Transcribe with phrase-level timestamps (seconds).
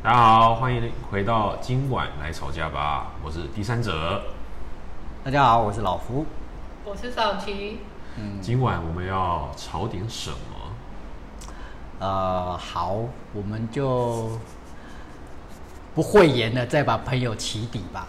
[0.00, 4.22] 大家好，欢迎回到今晚来吵架吧，我是第三者。
[5.24, 6.24] 大家好，我是老夫。
[6.84, 7.80] 我是少奇，
[8.40, 10.36] 今晚我们要吵点什么？
[11.98, 12.94] 呃，好，
[13.34, 14.38] 我们就
[15.96, 18.06] 不讳言的再把朋友起底吧。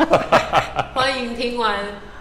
[0.92, 1.78] 欢迎听完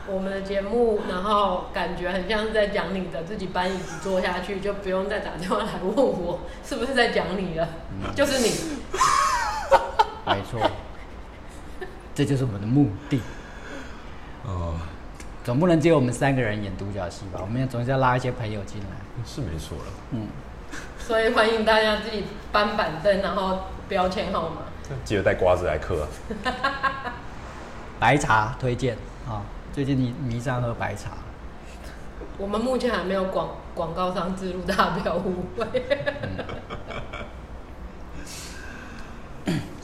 [0.08, 7.68] 我们的节目，然后感觉很像是在讲你的，自己搬椅子坐下去，就不用再打电话来问我是不是在讲你了，
[8.16, 8.52] 就是你。
[10.26, 10.70] 没错，
[12.14, 13.22] 这就是我们的目的。
[14.46, 14.74] 呃，
[15.44, 17.40] 总不能只有我们三个人演独角戏吧？
[17.42, 18.88] 我们要总是要拉一些朋友进来。
[19.26, 19.84] 是没错了。
[20.12, 20.28] 嗯，
[21.00, 24.58] 所以欢迎大家自己搬板凳，然后标签号码。
[25.04, 26.08] 记得带瓜子来嗑。
[28.00, 29.42] 白茶推荐啊，
[29.74, 31.12] 最近你迷上喝白茶。
[32.38, 35.66] 我们目前还没有广广告商植入，大家不要误会。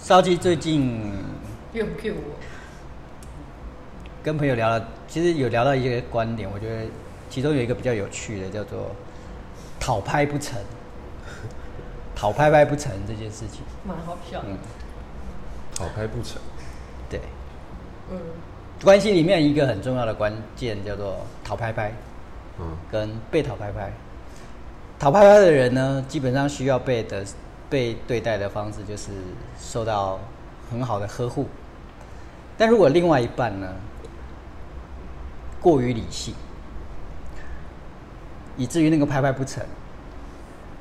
[0.03, 0.99] 烧鸡最近
[1.71, 2.35] 又 Q 我，
[4.21, 6.81] 跟朋友聊了，其实有聊到一些观点，我觉得
[7.29, 8.93] 其中有一个比较有趣的，叫做
[9.79, 10.59] “讨拍不成”，
[12.13, 13.61] 讨拍拍不成这件事情。
[13.85, 14.49] 蛮好笑的。
[14.49, 14.57] 嗯，
[15.73, 16.41] 讨拍不成。
[17.09, 17.21] 对，
[18.11, 18.19] 嗯，
[18.83, 21.15] 关系里面一个很重要的关键叫做
[21.45, 21.93] 讨拍拍
[22.59, 23.89] 嗯，跟被讨拍拍。
[24.99, 27.25] 讨拍拍的人呢，基本上需要被的
[27.73, 29.09] 被对待的方式就是
[29.57, 30.19] 受到
[30.69, 31.47] 很好的呵护。
[32.55, 33.67] 但如果另外一半呢，
[35.59, 36.35] 过于理性，
[38.55, 39.65] 以至于那个拍拍不成，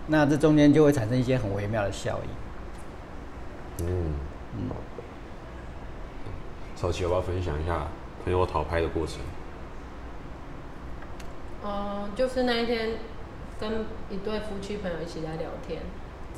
[0.06, 2.20] 那这中间就会产生一些很微妙的效
[3.78, 3.86] 应。
[3.86, 4.12] 嗯
[4.54, 4.68] 嗯，
[6.76, 7.86] 少奇要不要分享一下
[8.22, 9.16] 朋友讨拍的过程？
[11.64, 12.90] 嗯，就是那一天
[13.58, 15.80] 跟一对夫妻朋友一起在聊天，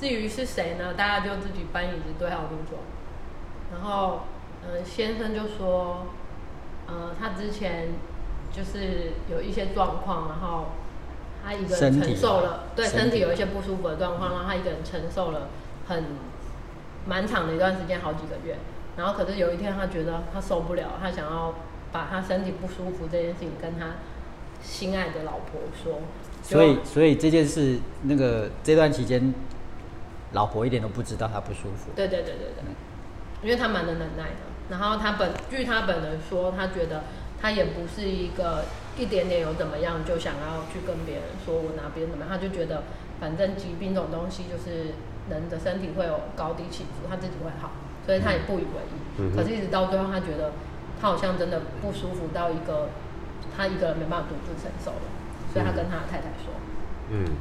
[0.05, 2.80] 至于是谁呢，大家就自己搬椅子对号入座。
[3.72, 4.20] 然后，
[4.62, 6.08] 嗯、先生就说，
[6.86, 7.88] 呃，他之前
[8.52, 10.67] 就是有一些状况，然后
[11.42, 15.48] 他一个人承受了，对身体身体有一些不舒服的状况，然后他一个人承受了
[15.89, 16.05] 很
[17.07, 18.58] 蛮长的一段时间，好几个月。
[18.98, 21.55] 然后可是有一天他觉得他受不了，他想要
[21.90, 23.86] 把他身体不舒服这件事情跟他
[24.61, 26.02] 心爱的老婆说，
[26.42, 29.33] 所以，所以这件事，那个这段期间，
[30.34, 31.90] 老婆一点都不知道他不舒服。
[31.96, 32.74] 对对对对对嗯，
[33.42, 34.45] 因为他蛮能忍耐的。
[34.68, 37.05] 然后他本据他本人说，他觉得
[37.40, 38.64] 他也不是一个
[38.96, 42.84] 一点点有怎么样就想要去跟别人说我哪边怎么样，他就觉得
[43.20, 44.95] 反正疾病这种东西就是
[45.30, 47.72] 人的身体会有高低起伏，他自己会好，
[48.06, 48.96] 所以他也不以为意。
[49.18, 50.52] 嗯可是，一直到最后，他觉得
[51.01, 52.89] 他好像真的不舒服到一个
[53.55, 55.06] 他一个人没办法独自承受了，
[55.52, 56.51] 所以他跟他的太太说。
[57.11, 57.36] 嗯，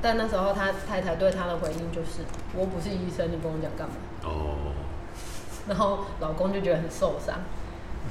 [0.00, 2.22] 但那时候他太太对他的回应就是
[2.54, 3.94] ：“我不是医生，你跟我讲干嘛？”
[4.24, 4.72] 哦，
[5.68, 7.36] 然后老公就觉得很受伤，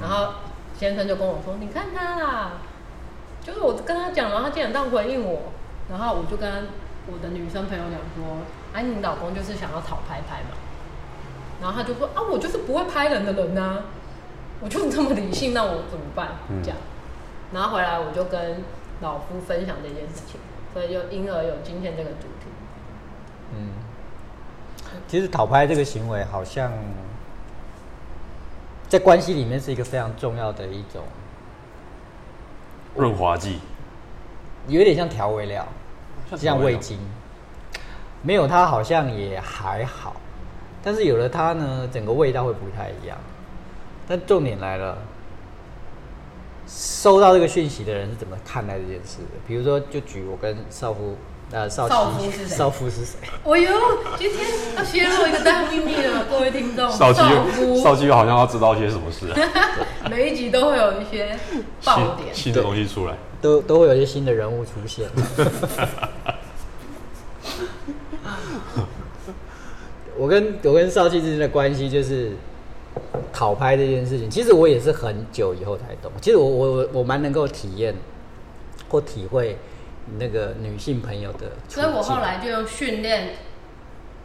[0.00, 0.34] 然后
[0.78, 2.52] 先生就跟我说：“你看他啦，
[3.42, 5.52] 就是我跟他讲然后，他竟然这样回应我。”
[5.90, 6.68] 然后我就跟
[7.06, 8.38] 我的女生朋友讲说
[8.74, 10.56] ：“哎、你老公就是想要讨拍拍嘛。”
[11.60, 13.78] 然后他就说：“啊，我就是不会拍人的人呐、
[14.60, 16.78] 我就这么理性，那我怎么办？”嗯这样，
[17.52, 18.62] 然后回来我就跟
[19.00, 20.38] 老夫分享这件事情，
[20.78, 22.46] 所以就因而有今天这个主题。
[23.52, 23.70] 嗯，
[25.08, 26.70] 其实讨拍这个行为好像
[28.88, 31.02] 在关系里面是一个非常重要的一种，
[32.94, 33.58] 润滑剂。
[34.68, 35.66] 有点像调味料，
[36.36, 36.96] 像味精，
[38.22, 40.14] 没有它好像也还好，
[40.80, 43.18] 但是有了它呢，整个味道会不太一样。
[44.06, 44.96] 但重点来了，
[46.68, 49.38] 收到这个讯息的人是怎么看待这件事的？
[49.46, 51.16] 比如说，就举我跟少夫，
[51.50, 53.16] 呃，少奇少夫是谁少夫是谁？
[53.42, 53.70] 哦呦，
[54.18, 54.46] 今天
[54.76, 56.90] 要泄露一个大秘密了，各位听众。
[56.90, 59.36] 少奇夫，少奇好像要知道些什么事啊？
[60.10, 61.34] 每一集都会有一些
[61.84, 62.34] 爆点。
[62.34, 63.14] 新新的东西出来。
[63.40, 65.08] 都都会有一些新的人物出现。
[70.18, 72.32] 我跟我跟少气之间的关系就是
[73.32, 76.10] 讨拍这件事情，其实我也是很久以后才懂。
[76.20, 77.94] 其实我我我我蛮能够体验
[78.88, 79.56] 或体会
[80.18, 83.36] 那个女性朋友的，所以我后来就用训练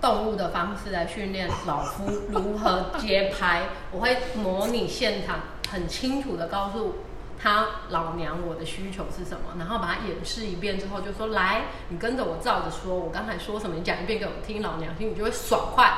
[0.02, 3.64] 动物的方式来训练老夫如何接拍。
[3.92, 5.40] 我会模拟现场，
[5.70, 6.96] 很清楚的告诉
[7.40, 15.92] 他老娘我的需求是什么，然后把它演示一遍之后，就说来，你跟着我照着说，我刚才说什么，你讲一遍给我听，老娘听，你就会爽快。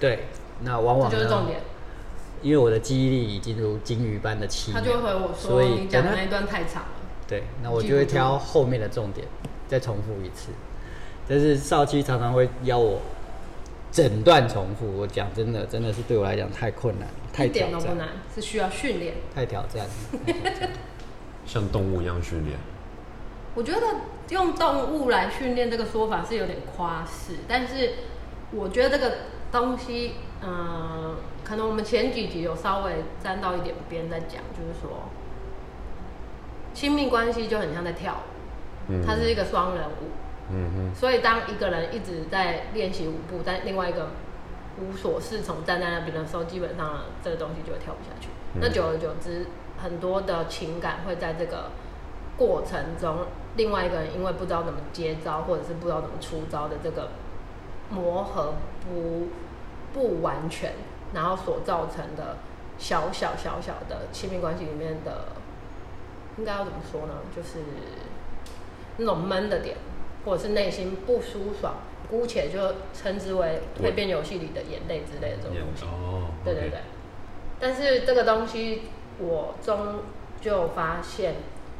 [0.00, 0.26] 对，
[0.60, 1.60] 那往往呢就是重点。
[2.46, 6.88] 因为我的记忆力已经如金鱼般的奇，他就会回我说所：“以你讲的那一段太长了。
[7.26, 9.26] 对，那我就会挑后面的重点
[9.66, 10.52] 再重复一次。
[11.28, 13.00] 但是少七常常会邀我
[13.90, 14.86] 整段重复。
[14.96, 19.14] 我讲真的，真的是对我来讲太困难了，太一挑战，点都不难，是需要训练。
[19.34, 19.90] 太挑战了。
[20.24, 20.76] 太挑战了
[21.44, 22.56] 像动物一样训练。
[23.56, 23.80] 我觉得
[24.28, 27.94] 用动物来训练这个说法是有点夸饰，但是
[28.52, 29.16] 我觉得这个
[29.50, 30.12] 东西，
[30.48, 35.08] 嗯、可能我们前几集有稍微沾到一点边在讲，就是说
[36.72, 39.02] 亲密关系就很像在跳舞，嗯。
[39.04, 40.10] 它是一个双人舞，
[40.52, 44.10] 嗯所以当一个人一直在练习舞步，但另外一个
[44.78, 48.28] 无所适从站在那边的时候，基本上这个东西就会跳不下去。
[48.54, 48.60] 嗯。
[48.60, 49.46] 那久而久之，
[49.82, 51.70] 很多的情感会在这个
[52.36, 53.26] 过程中，
[53.56, 57.08] 另外一个人因为不知道怎么接招，或者是不知道怎么出招的这个
[57.90, 59.28] 磨合不
[59.96, 60.74] 不完全，
[61.14, 62.36] 然后所造成的
[62.76, 65.28] 小小小小的亲密关系里面的，
[66.36, 67.14] 应该要怎么说呢？
[67.34, 67.60] 就是
[68.98, 69.74] 那种闷的点，
[70.26, 71.76] 或者是内心不舒爽，
[72.10, 75.84] 姑且就称之为蜕变游戏里的眼泪之类的这种嗯东西。
[75.86, 76.80] 哦，对对对。
[77.58, 78.82] 但是这个东西，
[79.18, 80.00] 我终
[80.42, 81.36] 究发现，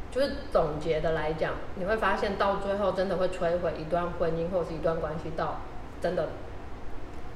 [0.09, 5.61] 就是总结的来讲，你会发现到最后真的会摧毁一段婚姻或者是一段关系，到
[6.01, 6.29] 真的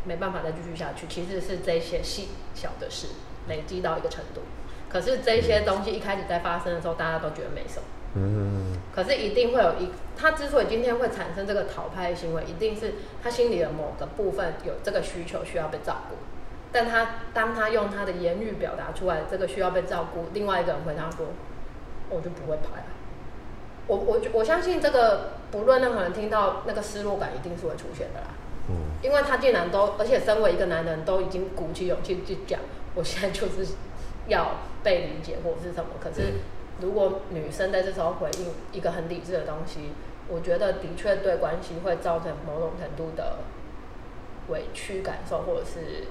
[0.04, 1.08] 没办法再继续下去。
[1.08, 3.08] 其实是这些细小的事
[3.48, 4.42] 累积到一个程度，
[4.90, 7.84] 可是这些东西一开始在发生的时候，大家都觉得没什么。
[8.14, 16.16] 嗯，可是一定会有一，他之所以今天会产生这个讨拍行为，一定是他心里的某个部分有这个需求需要被照顾，
[16.74, 21.28] 但他当他用他的言语表达出来这个需要被照顾，另外一个人回答说，
[22.10, 22.92] 我就不会拍啊。
[23.88, 28.51] 我我我相信这个不论任何人听到那个失落感一定是会出现的啦，嗯，
[29.02, 32.60] 因为他竟然都，而且身为一个男人都已经鼓起勇气去讲，
[32.96, 33.74] 我现在就是
[34.28, 36.34] 要被理解或者是什么，可是
[36.82, 39.92] 如果女生在这时候回应一个很理智的东西，
[40.28, 43.40] 我觉得的确对关系会造成某种程度的
[44.50, 46.06] 委屈感受，或者是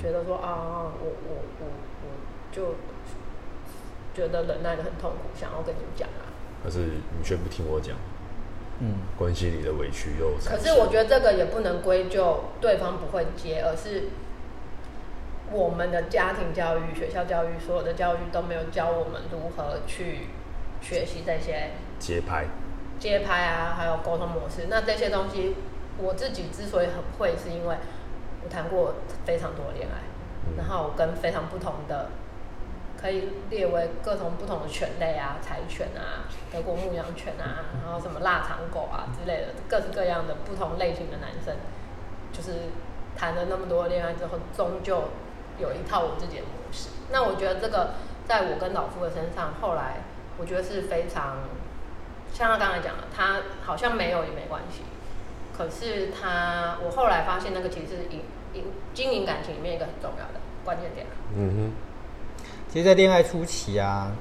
[0.00, 1.66] 觉得说啊，我我我
[2.02, 2.08] 我
[2.52, 2.74] 就
[4.14, 6.30] 觉得忍耐的很痛苦，想要跟你讲啊。
[6.64, 6.78] 可是
[7.18, 7.96] 你却不听我讲，
[8.80, 10.58] 嗯，关系里的委屈又可。
[10.58, 14.04] 是我觉得这个也不能归咎对方不会接，而是
[15.50, 20.26] 我们的家庭教育、学校教育、所有的教育都没有教我们如何去
[20.82, 22.44] 学习这些节拍，
[22.98, 24.66] 接拍啊，还有沟通模式。
[24.68, 25.54] 那这些东西，
[25.98, 27.76] 我自己之所以很会，是因为
[28.44, 30.04] 我谈过非常多恋爱，
[30.48, 32.10] 嗯然后我跟非常不同的，
[33.06, 41.54] 可以列为各种不同的犬类啊，柴犬啊，德国牧羊犬啊，然后什么腊肠狗啊之类的，各式各样的不同类型的男生，
[42.32, 42.66] 就是
[43.16, 45.04] 谈了那么多恋爱之后，终究
[45.60, 46.88] 有一套我自己的模式。
[47.12, 47.90] 那我觉得这个
[48.26, 50.02] 在我跟老夫的身上，后来
[50.36, 51.44] 我觉得是非常，
[52.32, 54.82] 像他刚才讲的，他好像没有也没关系，
[55.56, 58.22] 可是他我后来发现那个其实是营
[58.54, 61.06] 营经营感情里面一个很重要的关键点。
[61.36, 61.72] 嗯哼
[62.76, 64.12] 其实，在恋爱初期啊，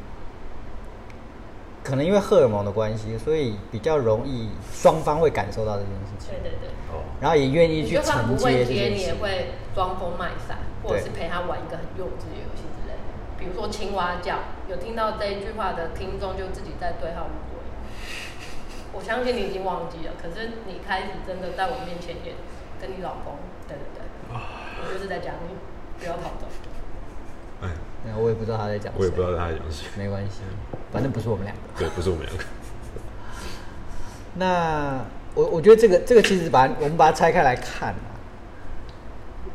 [1.83, 9.15] 可能因为荷尔蒙的关系，所以比较容易双方会感受到这件事情对，对对，哦，然后也愿意你去就算不承接这会接，你也件事。
[9.21, 14.39] 会装疯卖傻，或者是陪他玩一个很幼稚的游戏之类的，比如说青蛙叫。
[14.69, 17.59] 有听到这一句话的听众就自己在对号入座。
[18.93, 22.33] 我相信你已经忘记了，可是你开始真的在我面前演
[22.79, 23.35] 跟你老公，
[23.67, 25.59] 对对对，我就是在讲你，
[25.99, 26.47] 不要逃走。
[28.17, 30.41] 我也不知道他在讲谁，我也不知道他在讲谁，没关系，
[30.91, 31.61] 反正不是我们两个。
[31.77, 32.43] 对，不是我们两个，
[34.35, 34.99] 那
[35.33, 38.15] 我我觉得这个这个其实把我们把它拆开来看啊，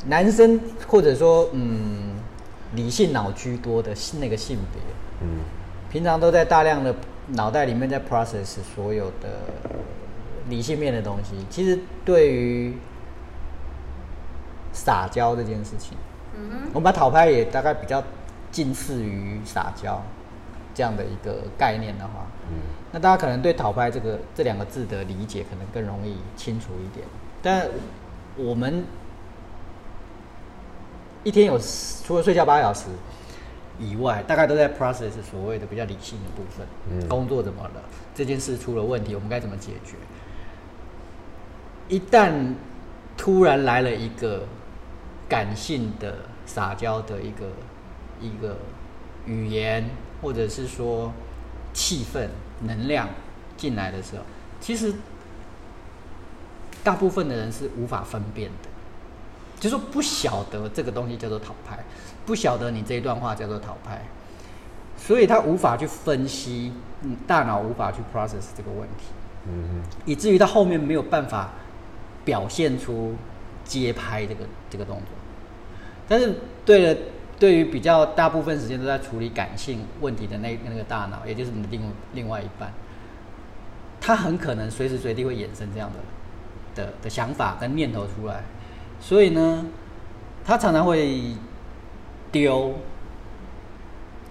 [0.07, 2.17] 男生或者说嗯
[2.75, 4.81] 理性脑居多的那个性别，
[5.23, 5.41] 嗯，
[5.91, 6.95] 平常都在大量的
[7.29, 9.29] 脑袋里面在 process 所有的
[10.49, 11.35] 理性面的东西。
[11.51, 12.75] 其实对于
[14.73, 15.97] 撒娇这件事情，
[16.37, 18.03] 嗯我们把讨拍也大概比较
[18.51, 20.03] 近似于撒娇
[20.75, 22.59] 这样的一个概念的话，嗯，
[22.93, 27.07] 那大家可能对讨拍这个这两个字的理解可能更容易清楚一点。
[27.43, 27.69] 但
[28.37, 28.85] 我们
[31.25, 31.59] 一天有
[32.05, 32.87] 除了睡觉八小时
[33.79, 36.67] 以外，大概都在 process 所谓的比较理性的部分。
[36.91, 37.83] 嗯工作怎么了？
[38.15, 39.97] 这件事出了问题，我们该怎么解决？
[41.89, 42.55] 一旦
[43.17, 44.45] 突然来了一个
[45.29, 46.15] 感性的
[46.47, 47.47] 撒娇的一个
[48.21, 48.57] 一个
[49.27, 49.89] 语言，
[50.23, 51.13] 或者是说
[51.73, 52.29] 气氛、
[52.63, 53.09] 能量
[53.57, 54.23] 进来的时候，
[54.61, 54.95] 其实
[56.83, 58.69] 大部分的人是无法分辨的，
[59.59, 61.79] 就是说不晓得这个东西叫做讨拍，
[62.25, 64.03] 不晓得你这一段话叫做讨拍，
[64.97, 66.73] 所以他无法去分析，
[67.03, 69.05] 嗯，大脑无法去 process 这个问题。
[69.47, 71.51] 嗯以至于到后面没有办法
[72.27, 73.15] 表现出
[73.65, 75.07] 接拍这个这个动作。
[76.07, 77.01] 但是对了，
[77.41, 81.83] 对于比较大部分时间都在处理感性问题的那那个大脑，也就是你的另
[82.13, 82.71] 另外一半，
[83.99, 88.45] 他很可能随时随地会衍生这样的的的想法跟念头出来，
[89.01, 89.65] 所以呢，
[90.45, 91.35] 他常常会
[92.31, 92.75] 丢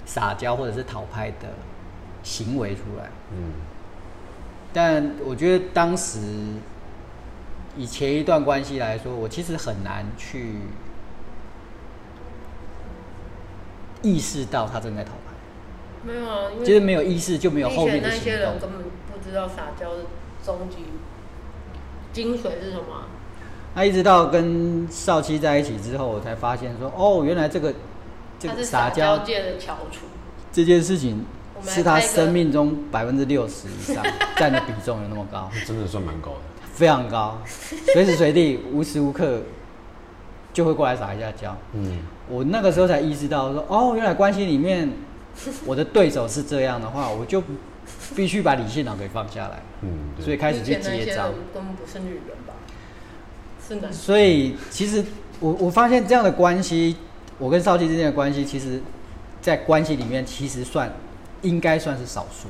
[0.05, 1.49] 撒娇或者是讨拍的
[2.21, 3.09] 行为出来。
[3.31, 3.53] 嗯，
[4.71, 6.19] 但我觉得当时
[7.75, 10.57] 以前一段关系来说，我其实很难去
[14.01, 15.33] 意识到他正在讨拍，
[16.03, 18.59] 没有啊，因为就是没有意识就没有后面的行那些人。
[18.59, 20.03] 根本不知道撒娇的
[20.43, 20.77] 终极
[22.11, 23.07] 精髓是什么啊、
[23.75, 27.73] 那一直到跟少七在一起之后，我才发现说，哦，原来这个
[28.39, 30.05] 这个撒娇娇界的翘楚。
[30.51, 31.23] 这件事情
[31.63, 34.03] 是他生命中百分之六十以上
[34.35, 36.37] 占的比重有那么高， 真的算蛮高的。
[36.73, 37.37] 非常高，
[37.93, 39.41] 随时随地无时无刻
[40.51, 41.55] 就会过来撒一下娇。
[41.73, 44.89] 嗯，我那个时候才意识到说，哦，原来关系里面
[45.65, 47.41] 我的对手是这样的话，我就
[48.15, 49.89] 必须把理性脑给放下来，嗯，
[50.23, 51.23] 所以开始去以前那些人接招。
[51.53, 52.53] 根本不是女人吧？
[53.67, 53.91] 是男。
[53.91, 55.03] 所以其实
[55.39, 56.95] 我我发现这样的关系，
[57.37, 58.81] 我跟少奇之间的关系，其实，
[59.41, 60.91] 在关系里面其实算
[61.41, 62.47] 应该算是少数，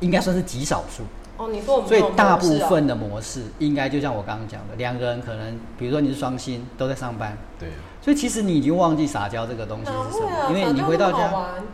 [0.00, 1.02] 应该算是极少数。
[1.36, 7.74] 哦，你说我们所以大部分的模式，应该就像我刚刚讲的，两个人可能，比如说你是双薪，都在上班，对啊，
[8.08, 11.30] 所以其实你已经忘记撒娇这个东西是什么，啊因为你回到家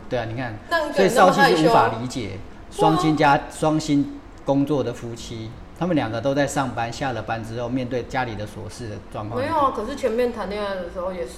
[0.09, 0.53] 对啊，你看
[0.93, 2.31] 所以少奇是无法理解
[2.69, 5.49] 双薪家双薪工作的夫妻，
[5.79, 11.31] 他们两个都在上班，下了班之后面对家里的琐事的状况，没有啊，可是前面谈恋爱的时候也是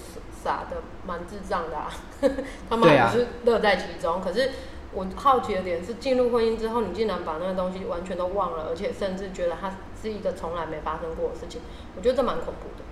[0.43, 1.91] 傻的蛮智障的啊，
[2.67, 4.19] 他们还不是乐在其中。
[4.19, 4.49] 可是
[4.93, 11.61] 我好奇的点是，进入婚姻之后，你竟然把那个东西完全都忘了，而且甚至觉得它是一个从来没发生过的事情，
[11.95, 12.83] 我觉得这蛮恐怖的。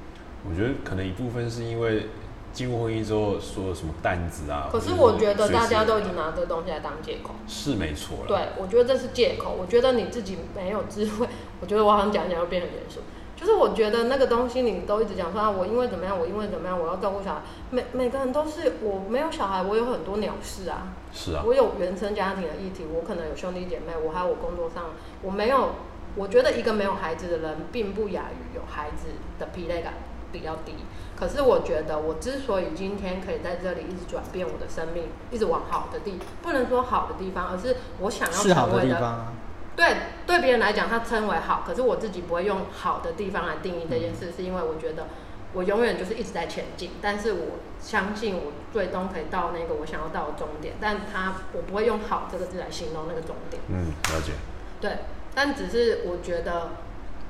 [0.50, 2.08] 我觉得可能一部分是因为
[2.54, 7.32] 进入婚姻之后说什么担子啊，可是我觉得大家都已经拿这个东西来当借口。
[7.48, 8.28] 是没错了。
[8.28, 9.56] 对，我觉得这是借口。
[9.60, 11.28] 我觉得你自己没有智慧。
[11.60, 13.02] 我觉得我好像讲一讲又变很严肃。
[13.36, 17.42] 就是我觉得那个东西你都一直讲说啊，我因为怎么样，我因为怎么样，我要照顾小孩。
[17.72, 20.94] 每每个人都是，我没有小孩，我有很多鸟事啊。
[21.12, 25.72] 是啊，我有原生家庭的议题，我可能有兄弟姐妹，我还有我工作上，我没有。
[26.16, 29.96] 我觉得一个没有孩子的人，并不亚于有孩子的疲累感
[30.36, 30.75] 比较低。
[31.15, 38.96] 可是我觉得，我之所以今天可以在这里一直转变我的生命，一直往好的地，不能说好的地方，而是我想要是好的成为的。
[38.96, 39.34] 地方啊。
[39.77, 39.96] 对，
[40.27, 45.08] 对别人来讲，他称为好，可是我自己不会用好的地方来定义这件事，是因为我觉得
[45.54, 53.62] 我永远就是一直在前进，但是我相信我最终可以到那个我想要到的终点，但他我不会用好这个字来形容那个终点。
[53.70, 54.34] 嗯，了解。
[54.82, 54.98] 对，
[55.34, 56.72] 但只是我觉得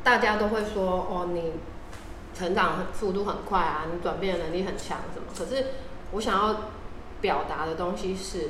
[0.03, 1.53] 大家都会说哦，你
[2.35, 5.27] 成长速度很快啊，你转变的能力很强什么。
[5.35, 5.67] 可是
[6.11, 6.55] 我想要
[7.21, 8.49] 表达的东西是，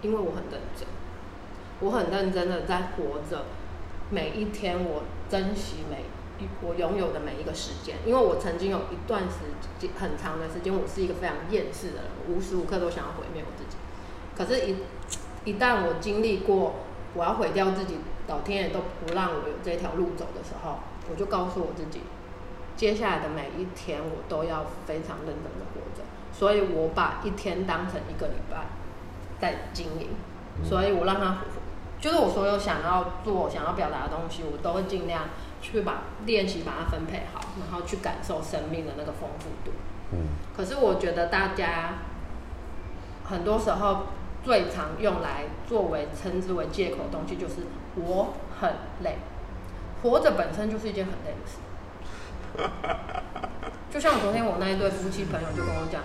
[0.00, 0.86] 因为我很认真，
[1.80, 3.44] 我很认真的在活着，
[4.08, 6.04] 每一天我珍惜每
[6.42, 13.76] 一我拥有的每一个时间，因为我曾经有一段时间很长的时间，我是一个非常厌世的人，无时无刻都想要毁灭我自己。
[14.34, 14.76] 可是一，
[15.44, 16.76] 一旦我经历过
[17.14, 20.78] 我要毁掉自己，老天爷都不让我有这条路走的时候，
[21.10, 22.00] 我就告诉我自己，
[22.80, 26.02] 接下来的每一天我都要非常认真的活着。
[26.32, 28.68] 所以我把一天当成一个礼拜
[29.38, 30.08] 在经营，
[30.64, 31.36] 所以我让他，
[32.00, 35.24] 就是我所有想要做、想要表达的东西，我都会尽量
[35.60, 39.76] 去把练习把它分配好，然后去感受生命的那个丰富度。
[40.12, 41.98] 嗯，可是我觉得大家
[43.24, 44.06] 很多时候
[44.42, 47.56] 最常用来作为称之为借口的东西，就是
[47.96, 48.72] 我很
[49.04, 49.18] 累。
[50.02, 51.58] 活着本身就是一件很累的事。
[53.90, 56.02] 就像昨天我那一对夫妻朋友就跟我讲，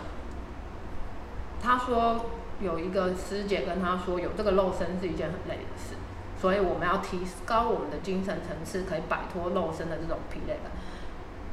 [1.61, 2.25] 他说
[2.59, 5.95] 有一个师姐跟他说，有这个肉身是一件很累的事，
[6.41, 10.71] 所以我们要提高我们的精神层次，可以摆脱肉身的这种疲累感。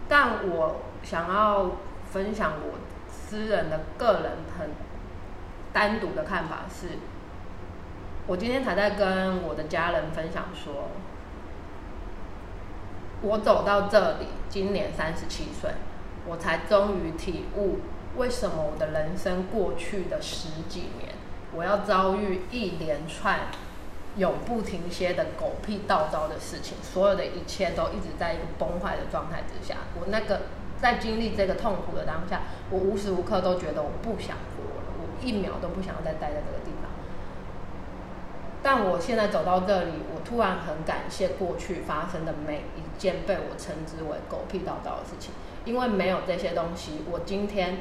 [0.08, 1.72] 但我想要
[2.10, 4.70] 分享我私人的个人很
[5.72, 6.98] 单独的看法是，
[8.26, 10.90] 我今天才在跟我的家人分享说，
[13.22, 15.70] 我走到这里，今年三十七岁，
[16.26, 17.78] 我才终于体悟
[18.16, 21.14] 为什么我的人生过去的十几年，
[21.54, 23.42] 我要遭遇一连串
[24.16, 29.76] 永不停歇的狗屁倒招的事情，所有的一切都一直在一个崩坏的状态之下。
[30.00, 30.42] 我那个
[30.80, 36.71] 在经历这个痛苦的当下，我无时无刻都觉得我不想活了，我一秒都不想要再待在这个地。
[38.62, 45.32] 但我现在走到这里，我突然很感谢过去发生的每一件被我称之为狗屁倒灶的事情，
[45.64, 47.78] 因为没有这些东西，我今天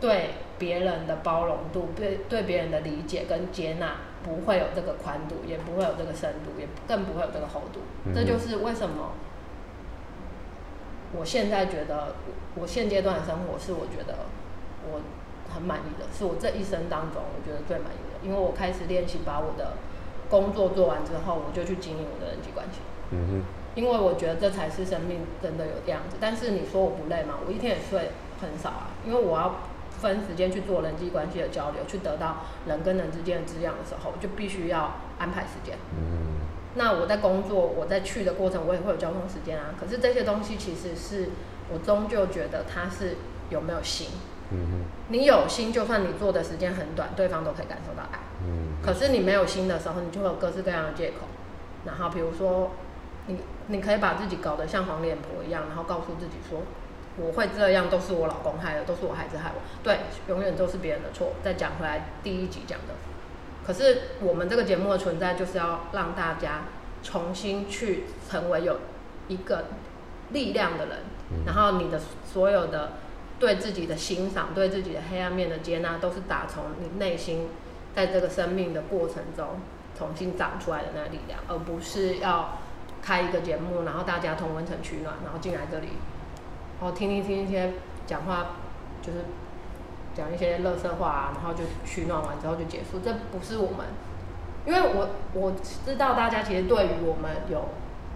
[0.00, 7.80] 对别人的包容度、对对别人的理解跟接纳，不会有这个宽度，也不会有这个深度，也更不会有这个厚度。
[8.06, 9.12] 嗯这就是为什么
[11.14, 12.14] 我现在觉得
[12.54, 14.14] 我现阶段的生活是我觉得
[14.90, 15.00] 我
[15.54, 19.74] 很满意的，是我这一生当中我觉得最满意的，因为我开始练习把我的
[20.32, 23.42] 工作做完之后，我就去经营我的人际关系，嗯哼
[23.74, 26.16] 因为我觉得这才是生命真的有这样子。
[26.18, 27.34] 但是你说我不累吗？
[27.46, 28.10] 我一天也睡
[28.40, 29.56] 很少啊，因为我要
[29.90, 35.76] 分时间去做人际关系的交流，去得到人跟人之间的滋养的时候，就必须要安排时间。
[35.92, 36.32] 哼，嗯
[36.74, 39.74] 那我在工作，我在去的过程，我也会有交通时间啊。
[39.78, 41.28] 可是这些东西其实是
[41.70, 43.16] 我终究觉得它是
[43.50, 44.08] 有没有心。
[44.50, 48.18] 嗯哼，你有心，就算你做的时间很短，对方都可以感受到爱。
[48.44, 51.26] 嗯可是你没有心的时候，你就会有各式各样的借口。
[51.84, 52.72] 然后比如说，
[53.26, 56.62] 你你可以把自己搞得像黄脸婆一样，然后告诉自己说，
[57.16, 59.60] 我会这样都是我老公害的，都是我孩子害我。
[59.82, 61.34] 对，永远都是别人的错。
[61.42, 62.94] 再讲回来，第一集讲的。
[63.64, 66.62] 可是我们这个节目的存在，就是要让大家
[67.02, 68.78] 重新去成为有
[69.28, 69.66] 一个
[70.30, 70.98] 力量的人，
[71.30, 72.92] 嗯然后你的所有的
[73.38, 77.48] 对自己的欣赏、对自己的黑暗面的接纳，都是打从你内心
[77.94, 79.46] 在这个生命的过程中
[79.96, 82.58] 重新长出来的那力量，而不是要
[83.02, 85.88] 开一个节目，然后大家同温层取暖，然后进来这里，
[86.80, 87.72] 然后听听听一些
[88.06, 88.56] 讲话，
[89.02, 89.18] 就是
[90.14, 93.86] 讲一些乐色话、啊，然后就取暖完之后就结束，这不是我们。
[94.64, 97.68] 因为我我知道大家其实对于我们有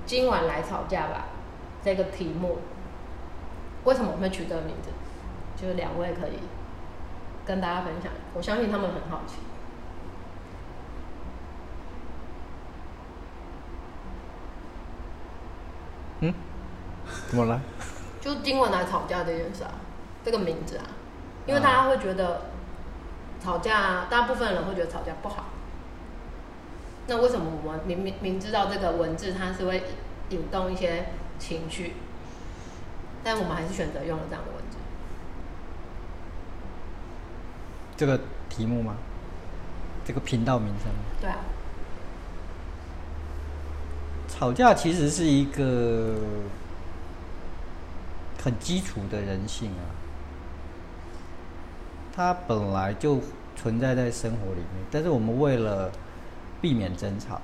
[0.07, 1.27] 今晚来吵架吧
[1.83, 2.59] 这个题目，
[3.85, 4.91] 为什么我们会取这个名字？
[5.61, 6.39] 就是两位可以
[7.45, 9.39] 跟大家分享，我相信他们很好奇。
[17.29, 17.61] 怎么了？
[18.21, 19.73] 就是今晚来吵架这件事啊，
[20.25, 20.85] 这个名字啊，
[21.47, 22.47] 因为大家会觉得
[23.43, 25.47] 吵架，大部分人会觉得吵架不好。
[27.09, 29.85] 那为什么我们明明明知道这个文字它是会
[30.31, 31.07] 引动一些
[31.39, 31.95] 情绪，
[33.23, 34.77] 但我们还是选择用了这样的文字？
[37.97, 38.97] 这个题目吗？
[40.05, 40.99] 这个频道名称吗？
[41.21, 41.39] 对啊，
[44.29, 46.15] 吵架其实是一个
[48.47, 49.83] 很基础的人性啊，
[52.15, 53.19] 它本来就
[53.57, 55.91] 存在在生活里面，但是我们为了
[56.61, 57.41] 避免争吵，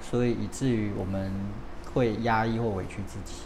[0.00, 1.30] 所以以至于我们
[1.92, 3.42] 会压抑或委屈自己。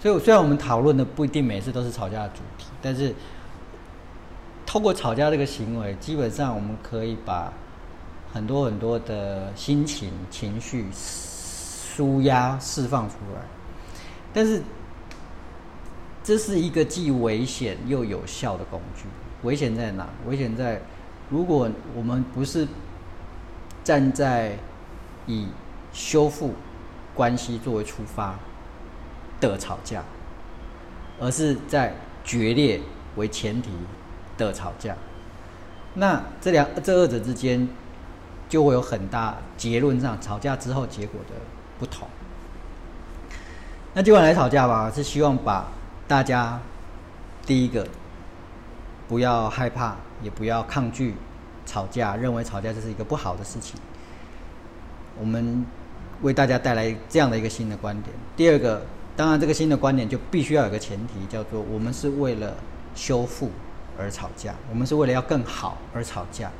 [0.00, 3.14] 所以虽然我们讨论的不一定每次都是吵架的主题，但是
[4.66, 7.52] 透过吵架这个行为，基本上我们可以把
[8.32, 13.42] 很多很多的心情、情绪舒压释放出来。
[14.34, 14.60] 但是，
[16.26, 19.04] 这是一个既危险又有效的工具。
[19.42, 20.08] 危险在哪？
[20.26, 20.82] 危险在
[21.30, 22.66] 如果我们不是
[23.84, 24.58] 站在
[25.28, 25.46] 以
[25.92, 26.54] 修复
[27.14, 28.34] 关系作为出发
[29.40, 30.02] 的吵架，
[31.20, 32.80] 而是在决裂
[33.14, 33.70] 为前提
[34.36, 34.96] 的吵架，
[35.94, 37.68] 那这两这二者之间
[38.48, 41.36] 就会有很大结论上吵架之后结果的
[41.78, 42.08] 不同。
[43.94, 45.68] 那今晚来吵架吧，是希望把
[46.08, 46.60] 大家
[47.44, 47.86] 第一个
[49.08, 51.14] 不要害怕，也不要抗拒
[51.64, 53.78] 吵架，认为吵架这是一个不好的事情。
[55.18, 55.64] 我们
[56.22, 58.14] 为大家带来这样的一个新的观点。
[58.36, 58.82] 第二个，
[59.16, 62.54] 当然这个新的观点就必须要有个前提，叫做我们是为了
[62.94, 63.50] 修复
[63.98, 66.50] 而吵架，我们是为了要更好而吵架。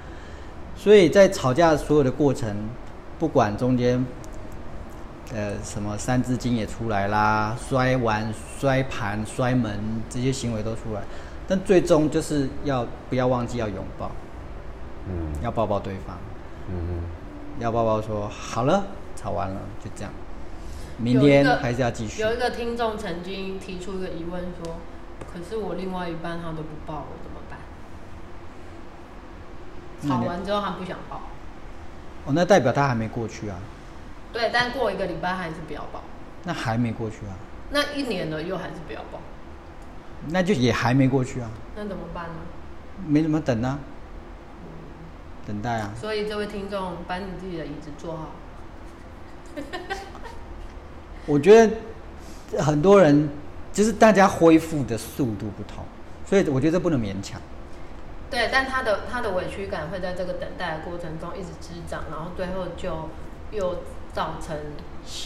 [0.77, 2.55] 所以在吵架所有的过程，
[3.19, 4.05] 不管中间，
[5.35, 11.03] 呃，什么三字经也出来啦，摔碗、摔盘、摔门这些行为都出来，
[11.49, 14.11] 但最终就是要不要忘记要拥抱，
[15.09, 15.33] 嗯。
[15.43, 16.17] 要抱抱对方，
[16.71, 17.03] 嗯
[17.59, 18.85] 要抱抱说好了，
[19.15, 20.13] 吵完了就这样，
[20.97, 22.23] 明天还是要继续。
[22.23, 24.77] 有一个听众曾经提出一个疑问说
[25.33, 27.59] ：“可是我另外一半他都不抱我，怎么办？”
[30.09, 31.17] 吵完之后他不想抱，
[32.27, 33.57] 哦，那代表他还没过去啊，
[34.37, 36.03] 对，但过一个礼拜还是不要抱，
[36.45, 37.33] 那还没过去啊，
[37.71, 39.19] 那一年了又还是不要抱，
[40.29, 42.35] 那就也还没过去啊，那怎么办呢？
[43.07, 43.79] 没怎么等啊，
[45.47, 45.91] 等待啊。
[45.99, 48.31] 所以这位听众，把你自己的椅子坐好。
[51.25, 53.31] 我觉得很多人
[53.73, 55.83] 就是大家恢复的速度不同，
[56.27, 57.41] 所以我觉得这不能勉强。
[58.29, 63.09] 对，但他的他的委屈感会在这个等待的过程中一直滋长，然后最后就
[63.51, 63.83] 又
[64.17, 64.57] 造成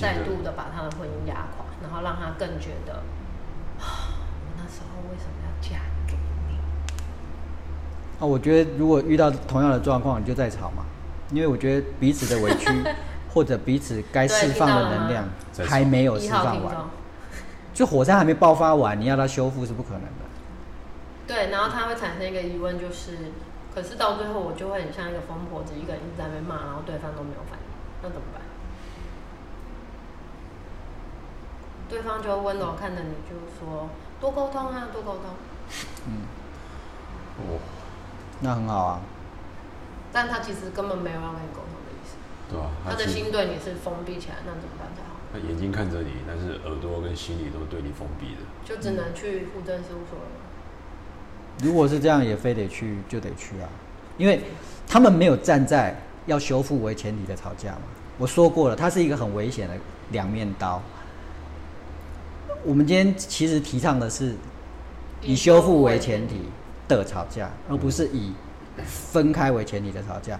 [0.03, 2.95] 再度的把他的婚姻压垮，然后让他更觉得，
[3.79, 3.87] 啊
[4.43, 6.15] 我那时候为什么要嫁给
[6.49, 6.59] 你？
[8.19, 10.85] 啊，我觉得如果遇到同样的状况，你就在吵嘛，
[11.31, 12.69] 因为我觉得彼此的委屈
[13.33, 15.25] 或者彼此该释放的能量
[15.69, 16.77] 还没有释放完
[17.73, 20.27] 就火山还没爆发完，你要它修复是不可能的。
[21.29, 23.31] 对，然后他会产生一个疑问，就是，
[23.73, 27.67] 可是到最后我就会很像一个疯婆子，一个人一直在那边骂，然后对方都没有反应，
[28.03, 28.43] 那怎么办？
[31.91, 33.89] 对方就会温柔看着你，就说
[34.21, 35.25] 多沟通啊，多沟通。
[36.07, 36.23] 嗯
[37.39, 37.59] 哦，
[38.41, 39.01] 那很好啊，
[40.13, 42.17] 但他其实根本没有要跟你沟通的意思，
[42.51, 45.17] 对啊、他的心对你是封闭起来，那怎么办才好？
[45.33, 48.41] 他眼睛看着你，但是耳朵跟心里都对你封闭的。
[48.65, 50.41] 就只能去户政事务所了吗？
[51.63, 53.69] 如果是这样，也非得去就得去啊，
[54.19, 54.43] 因为
[54.87, 57.83] 他们没有站在要修复为前提的吵架嘛。
[58.19, 59.75] 我说过了，它是一个很危险的
[60.11, 60.83] 两面刀。
[62.65, 64.35] 我们今天其实提倡的是
[65.23, 66.43] 以修复为前提
[66.89, 68.33] 的吵架，而不是以
[68.85, 70.39] 分开为前提的吵架。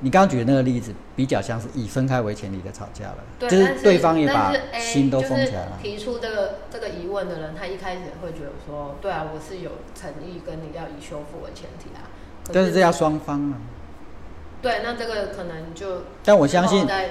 [0.00, 5.78] 你刚刚举的那个例子，比较像是以分开为前提的吵架了，对，就是但对方也把心都封起来了。
[5.80, 12.10] 就是提出这个这个疑问的人，他一开始会觉得说，对啊，我是有诚意跟你要以修复为前提啊。
[12.44, 13.58] 可但是这要双方啊，
[14.60, 17.10] 对，那这个可能就但我相信之后再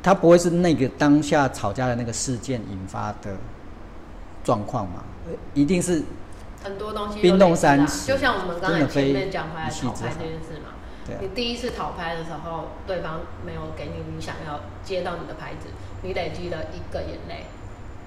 [0.00, 3.36] 它不会是那个当下吵架的那个事件引发的
[4.48, 6.04] 状况嘛，呃一定是
[6.64, 10.72] 很多东西冰冻三尺，就像我们刚才前面讲回来讨拍这件事嘛。
[11.06, 15.68] 对啊你第一次讨拍的时候，对方没有给你你想要接到你的牌子，
[16.00, 17.44] 你累积了一个眼泪，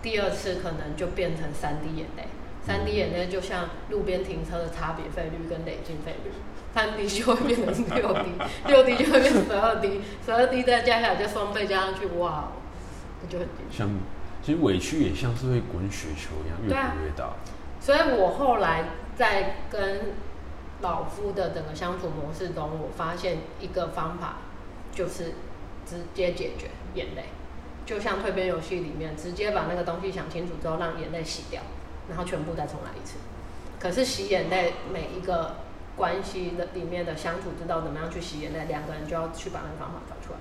[0.01, 2.25] 第二次可能就变成三滴眼泪。
[2.65, 6.31] 三滴眼泪就像路边停车的差别费率跟累进费率，
[6.73, 8.29] 三滴就会变成六滴，
[8.65, 12.49] 六滴就会变成十二滴，十二滴再加起来就双倍加上去，哇，
[13.21, 13.47] 那就很
[14.41, 17.33] 其实委屈也像是会滚雪球一样，越滚越大。
[17.79, 20.13] 所以我后来在跟
[20.81, 24.37] 老夫的整个相处模式中，我发现一个方法，
[24.91, 25.33] 就是
[25.85, 27.25] 直接解决眼泪，
[27.85, 31.61] 就像蜕变游戏里面，直接把那个东西想清楚之后，让眼泪洗掉，
[32.09, 33.17] 然后全部再重来一次。
[33.79, 35.57] 可是洗眼泪，每一个
[35.95, 40.39] 关系的里面的相处，知道怎么样去洗眼泪，两个人就要去把那个方法找出来。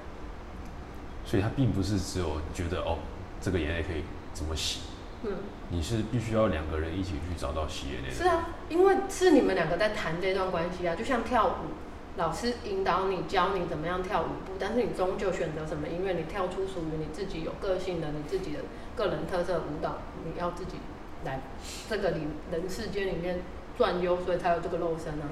[1.25, 2.99] 所以它并不是只有觉得哦，
[3.41, 4.81] 这个眼泪可以怎么洗，
[5.25, 5.33] 嗯，
[5.71, 8.15] 你是必须要两个人一起去找到洗眼泪的。
[8.15, 11.73] 是啊，因为是你们两个在谈这段关系啊，就像跳舞，
[12.17, 18.59] 老师引导你教你怎么样跳舞步，但是你终究选择什么音乐，你跳出属于你自己有个性的、你自己的
[18.95, 20.77] 个人特色舞蹈，你要自己
[21.25, 21.41] 来
[21.89, 23.41] 这个里人世间里面
[23.79, 25.29] 转悠，所以才有这个肉身啊。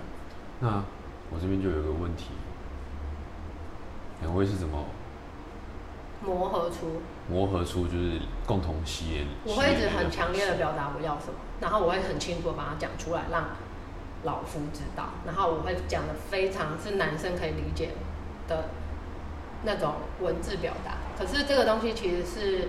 [0.60, 0.84] 那
[1.30, 2.28] 我这边就有个问题，
[4.22, 4.84] 两位是怎么
[6.24, 9.26] 磨合出，磨合出就是共同吸烟？
[9.44, 13.44] 我会一直很强烈的表达我要什么，然后我会很清楚的把它讲出来，让
[14.24, 17.90] 老夫知道，然后我会讲的非常是男生可以理解
[18.48, 18.64] 的
[19.64, 20.94] 那种文字表达。
[21.18, 22.68] 可是这个东西其实是，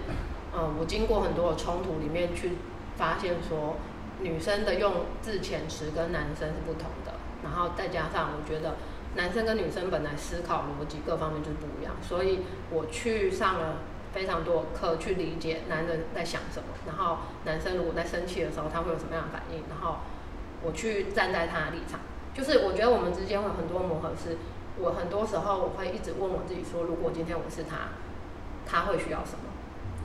[0.53, 2.57] 嗯，我经过很多的冲突里面去
[2.97, 3.77] 发现说，
[4.21, 8.75] 女生的用字遣词跟男生是不同的，然后再加上我觉得
[9.15, 13.77] 男生跟女生本来思考逻辑各方面就是不一样，所以我去上了
[14.13, 19.99] 非常多课去理解男人在想什么，然后男生如果在生气的时候他会有什么样的反应，然后
[20.63, 21.99] 我去站在他的立场，
[22.33, 24.37] 就是我觉得我们之间会有很多磨合是，
[24.77, 27.89] 我很多时候我会一直问我自己说，如果今天我是他，
[28.65, 29.49] 他会需要什么？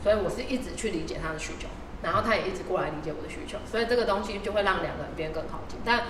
[0.02, 1.66] 所以我是一直去理解他的需求，
[2.02, 5.80] 然后他也一直过来理解我的需求，所以这个东西就会让两个人变更靠近。
[5.84, 6.02] 但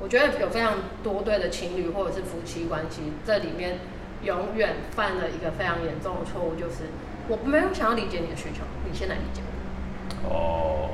[0.00, 3.78] 我觉得有非常多对的情侣或者是夫妻关系，这里面
[4.24, 6.90] 永远犯了一个非常严重的错误，就是
[7.28, 9.42] 我没有想要理解你的需求，你先来理解
[10.24, 10.28] 我。
[10.28, 10.90] 哦，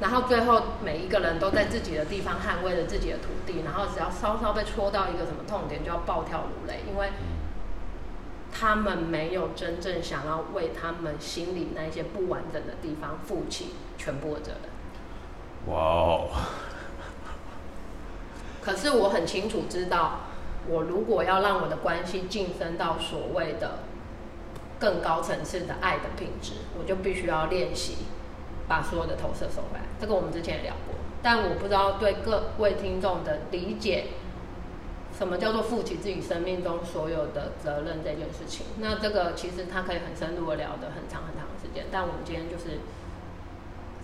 [0.00, 7.10] 然后最后每一个人都在自己的地方捍卫着自己的土地，然后只要稍稍被戳到一个什么痛点，就要暴跳如雷，因为
[8.52, 15.72] 他们没有真正想要为他们心里那一些不完整的地方负起全部的责任。
[15.74, 16.28] 哇哦，
[18.62, 20.20] 可是我很清楚知道，
[20.68, 23.80] 我如果要让我的关系晋升到所谓的
[24.78, 27.96] 更高层次的爱的品质，我就必须要练习
[28.68, 29.84] 把所有的投射收回来。
[30.00, 34.06] 这个我们之前也聊过，但我不知道对各位听众的理解，
[35.16, 38.66] 什么叫做负起自己生命中所有的责任这件事情。
[38.78, 42.80] 那这个其实它可以很深入的聊的很长很长的时间，但我们今天就是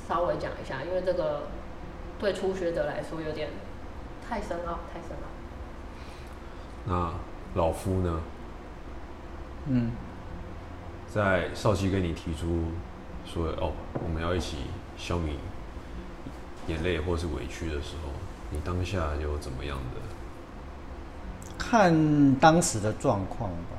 [0.08, 1.48] 稍微讲一下，因为这个
[2.18, 3.50] 对初学者来说有点
[4.26, 5.28] 太深奥，太深奥。
[6.84, 7.12] 那
[7.54, 8.20] 老夫呢？
[9.66, 9.92] 嗯，
[11.12, 12.72] 在少奇跟你提出
[13.26, 13.72] 说哦，
[14.02, 14.56] 我们要一起
[14.96, 15.34] 消弭
[16.68, 18.08] 眼泪或是委屈的时候，
[18.48, 20.00] 你当下有怎么样的？
[21.58, 23.76] 看当时的状况吧。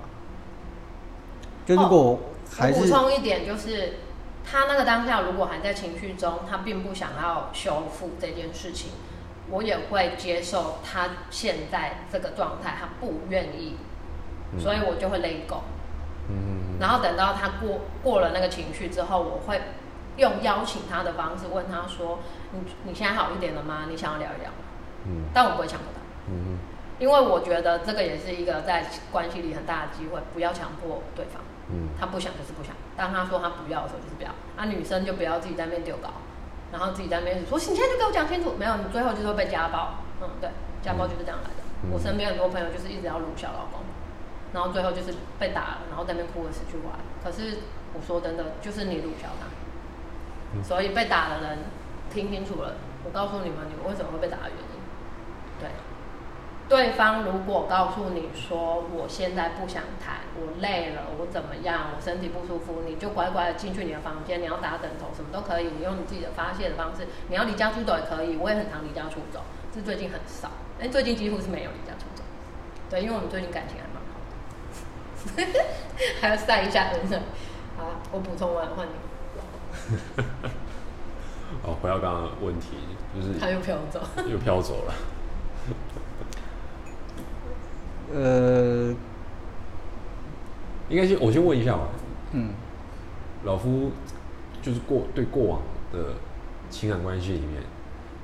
[1.66, 2.20] 就如果
[2.56, 3.94] 还是补是、充一点，就是
[4.46, 8.92] 他那个当下如果还在情绪中，他并不想要修复这件事情，
[9.50, 13.76] 我也会接受他现在这个状态，他不愿意，
[14.54, 15.18] 嗯所以我就会
[15.48, 15.56] go。
[15.56, 15.82] 嗯
[16.80, 19.62] 然后等到他过过了那个情绪之后，我会
[20.18, 22.20] 用邀请他的方式问他说
[22.52, 23.86] ：“你你现在好一点了吗？
[23.90, 24.58] 你想要聊一聊吗
[25.06, 26.02] 嗯？”但我不会强迫他。
[26.30, 26.58] 嗯
[27.00, 32.74] 因为我觉得这个也是一个在关系里很大的机会，不要强迫对方，嗯他不想就是不想。
[32.96, 34.30] 当他说他不要的时候，就是不要。
[34.56, 36.10] 啊，女生就不要自己在那边丢稿，
[36.72, 39.96] 然后自己在那边说，你现在就给我讲清楚，没有，你最后就是会被家暴。
[40.22, 40.50] 嗯，对，
[40.82, 41.64] 家暴就是这样来的。
[41.84, 43.82] 嗯我身边很多朋友就是一直要辱小老公，
[44.54, 47.00] 然后最后就是被打了，然后在那边哭着死去玩。
[47.24, 47.58] 可是
[47.94, 49.48] 我说真的，就是你鲁小他，
[50.56, 51.60] 嗯所以被打的人
[52.12, 54.82] 听清楚了，我告诉你们，你们为什么会被打的原因。
[55.60, 55.70] 对，
[56.70, 69.42] 对方如果告诉你说我现在不想谈，我累了，我怎么样，我身体不舒服，你就乖乖的进去你的房间，你要打枕头什么都可以，你用你自己的发泄的方式，你要离家出走也可以，我也很常离家出走，
[69.74, 72.24] 是最近很少，哎，最近几乎是没有离家出走。
[72.90, 73.93] 对，因为我们最近感情还蛮好的，
[76.22, 77.20] 还要晒一下人呢。
[77.78, 78.92] 好，我补充完换你，
[81.64, 82.70] 哦，回到刚刚的问题，
[83.16, 84.02] 就是他又飘走。
[84.30, 84.94] 又飘走了。
[88.14, 88.94] 呃
[90.90, 91.88] 应该先我先问一下吧，
[92.34, 92.54] 嗯
[93.44, 93.92] 老夫
[94.62, 96.14] 就是过对过往的
[96.70, 97.64] 情感关系里面，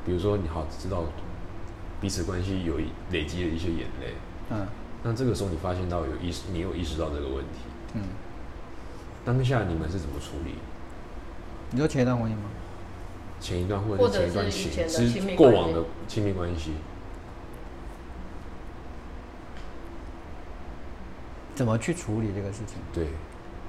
[0.05, 1.03] 比如说你好知道
[1.99, 2.75] 彼此关系有
[3.11, 4.13] 累积了一些眼泪，
[4.51, 4.67] 嗯
[5.03, 7.59] 那这个时候你发现到有意识，你有意识到这个问题，
[7.93, 8.01] 嗯，
[9.23, 10.55] 当下你们是怎么处理？
[11.71, 12.43] 你说前一段婚姻吗？
[13.39, 16.73] 前一段或或者前一段是以前的是亲密过往的亲密关系，
[21.55, 22.75] 怎么去处理这个事情？
[22.93, 23.07] 对，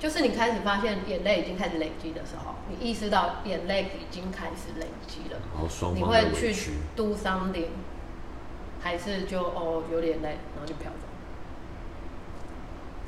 [0.00, 7.68] 就是你开始发现眼泪已经开始累积的时候，你意识到眼泪已经开始累积了，然后方的会去委屈，do something，
[8.80, 11.06] 还是就哦有点累，然后就飘走。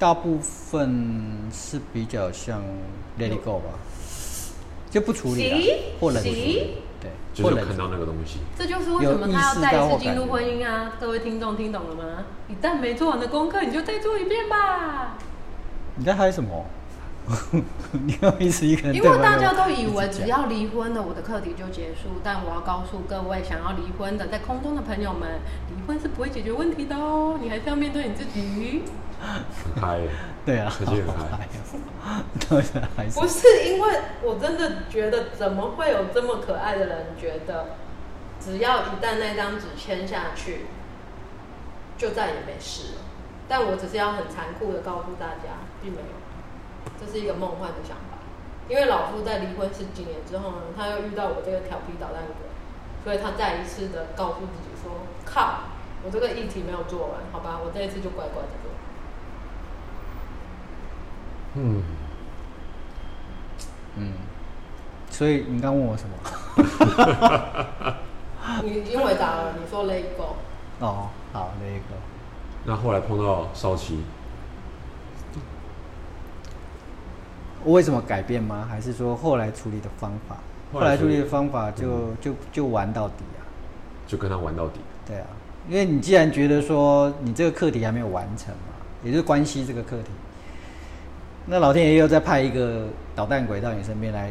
[0.03, 2.61] 大部分是比较像
[3.21, 3.79] let it go 吧，
[4.91, 10.95] 就不处理了行，或冷处理，对，就是看到那个东西，这就是为什么他要再一次进入婚姻啊！
[10.99, 12.25] 各位听众听懂了吗？
[12.49, 15.17] 一旦没做完的功课，你就再做一遍吧。
[15.95, 16.67] 你在嗨什么？
[17.92, 22.21] 你要一直一个人因为大家都以为只要离婚了，我的课题就结束。
[22.23, 28.83] 但我要告诉各位想要离婚的在空中的朋友们，离婚是不会解决问题的哦，你还是要面对你自己。
[29.23, 30.01] 很嗨，
[30.45, 37.77] 对啊，可见很是不是因为我真的觉得，怎么会有这么可爱的人觉得，
[38.40, 40.66] 只要一旦那张纸签下去，
[41.97, 42.99] 就再也没事了。
[43.49, 46.05] 但我只是要很残酷的告诉大家，并没有，
[47.05, 48.19] 这是一个梦幻的想法。
[48.69, 52.47] 因为老夫在离婚十几年之后呢，他又遇到我这个调皮捣蛋鬼，
[53.05, 54.93] 所以他再一次的告诉自己说
[55.27, 55.65] ：“靠，
[56.05, 58.71] 我这个议题没有做完，好吧，我这一次就乖乖的做。”
[61.55, 61.83] 嗯，
[63.97, 64.15] 嗯，
[65.11, 66.17] 所以你刚问我什么？
[68.62, 70.37] 你已经回答了，你说 let it go。
[70.79, 71.83] 哦，好，那个
[72.65, 74.03] 那后来碰到少奇，
[75.35, 75.41] 我
[77.64, 78.66] 为什么改变吗？
[78.68, 80.37] 还是说后来处理的方法？
[80.72, 83.44] 后来处理的方法就、就就玩到底啊。
[84.05, 85.27] 就跟他玩到底，对啊，
[85.70, 90.11] 因为你既然觉得说你这个课题还没有完成嘛，也就是关系这个课题，
[91.46, 94.31] 那老天爷又再派一个捣蛋鬼到你身边来，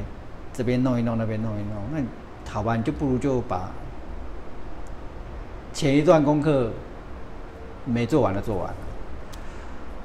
[0.54, 3.72] 这边弄一弄，那边弄一弄，那好吧，你就不如就把
[5.74, 6.70] 前一段功课
[7.86, 8.76] 没做完的做完了。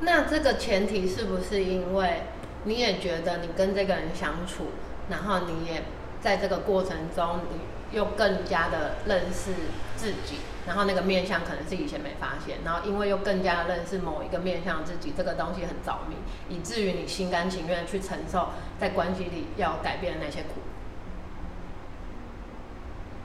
[0.01, 2.23] 那这个前提是不是因为
[2.67, 4.67] 你也觉得你跟这个人相处，
[5.09, 5.85] 然后你也
[6.21, 9.53] 在这个过程中，你又更加的认识
[9.97, 16.17] 自己，然后那个面相可能是以前没发现，然后因为又更加的认识某一个面相自己，这个东西很着迷，
[16.49, 18.49] 以至于你心甘情愿去承受
[18.81, 20.61] 在关系里要改变的那些苦。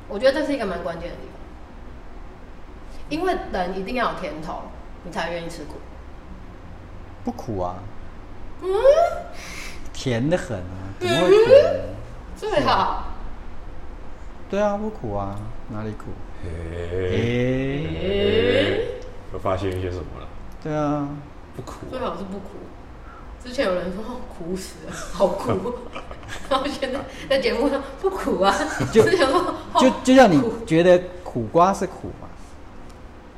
[0.08, 1.40] 我觉得这是一个蛮关键的地方，
[3.10, 4.64] 因为人一定要有甜头，
[5.04, 5.76] 你才愿意吃苦。
[7.24, 7.76] 不苦啊，
[8.62, 8.68] 嗯，
[9.94, 11.96] 甜的很啊，怎么会苦呢？
[12.38, 13.06] 最好。
[14.50, 16.06] 对啊，不苦啊，哪里苦？
[16.44, 16.50] 嘿，
[18.02, 18.86] 诶、
[19.34, 20.28] 又发现一些什么了？
[20.62, 21.08] 对啊，
[21.56, 22.50] 不苦最好是不苦。
[23.44, 25.50] 之前有人说哦苦死了，好苦，
[26.50, 28.54] 然后现在在节目上不苦啊，
[28.92, 29.40] 就之前说
[29.74, 32.28] 哦就就像你苦觉得苦瓜是苦嘛，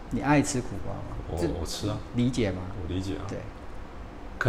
[0.09, 1.15] 你爱吃苦瓜吗？
[1.31, 2.61] 我这我吃啊，理解吗？
[2.81, 3.23] 我理解啊。
[3.29, 3.43] 对，可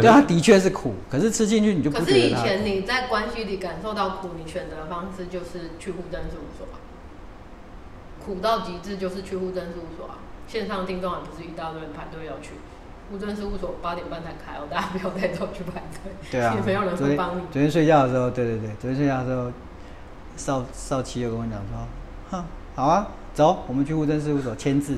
[0.01, 2.33] 对，它的确是苦，可是吃进去你就不可是以。
[2.35, 6.75] 前你在关系里感受到苦，你选择的方式就是去户政事务所啊，
[8.25, 10.17] 苦到极致就是去户政事务所啊。
[10.47, 12.51] 线上听众也不是一大堆人排队要去，
[13.09, 17.41] 户政事务所八点半才开哦，大家不要太早去排队，对啊也，没有人昨天会帮你。
[17.51, 19.51] 昨天睡觉的时候，对对对，昨天睡觉的时候，
[20.37, 21.87] 少少奇又跟我讲说，
[22.31, 22.43] 哼，
[22.75, 24.97] 好啊，走，我们去户政事务所签字。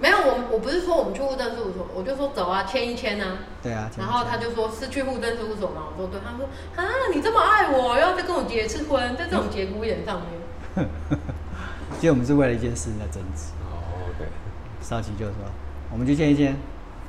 [0.00, 3.38] 没有，我我不是说我们去户政事务所，我就说走啊，签一签啊。
[3.62, 5.88] 对啊，然后他就说是去户政事务所吗？
[5.96, 10.20] 我说对，他说啊，你这么爱我，要再跟我结一次婚，在这种节骨眼上
[10.76, 10.88] 面，
[11.98, 13.50] 其实我们是为了一件事在争执。
[13.64, 14.30] 哦，OK。
[14.80, 15.34] 少奇就说，
[15.90, 16.56] 我们去签一签。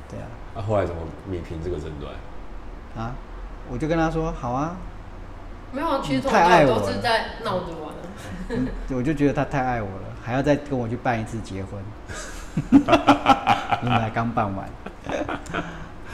[0.08, 0.26] 对啊，
[0.56, 1.00] 那后来怎么
[1.30, 2.12] 弭平这个争端？
[2.96, 3.14] 啊，
[3.70, 4.76] 我就跟他说，好啊，
[5.70, 7.94] 没有啊，其实从太爱我了头都是在闹着玩
[8.90, 11.80] 我就觉得他太爱我了，还要再跟我去办一次结婚。
[12.70, 14.68] 你们才刚办完，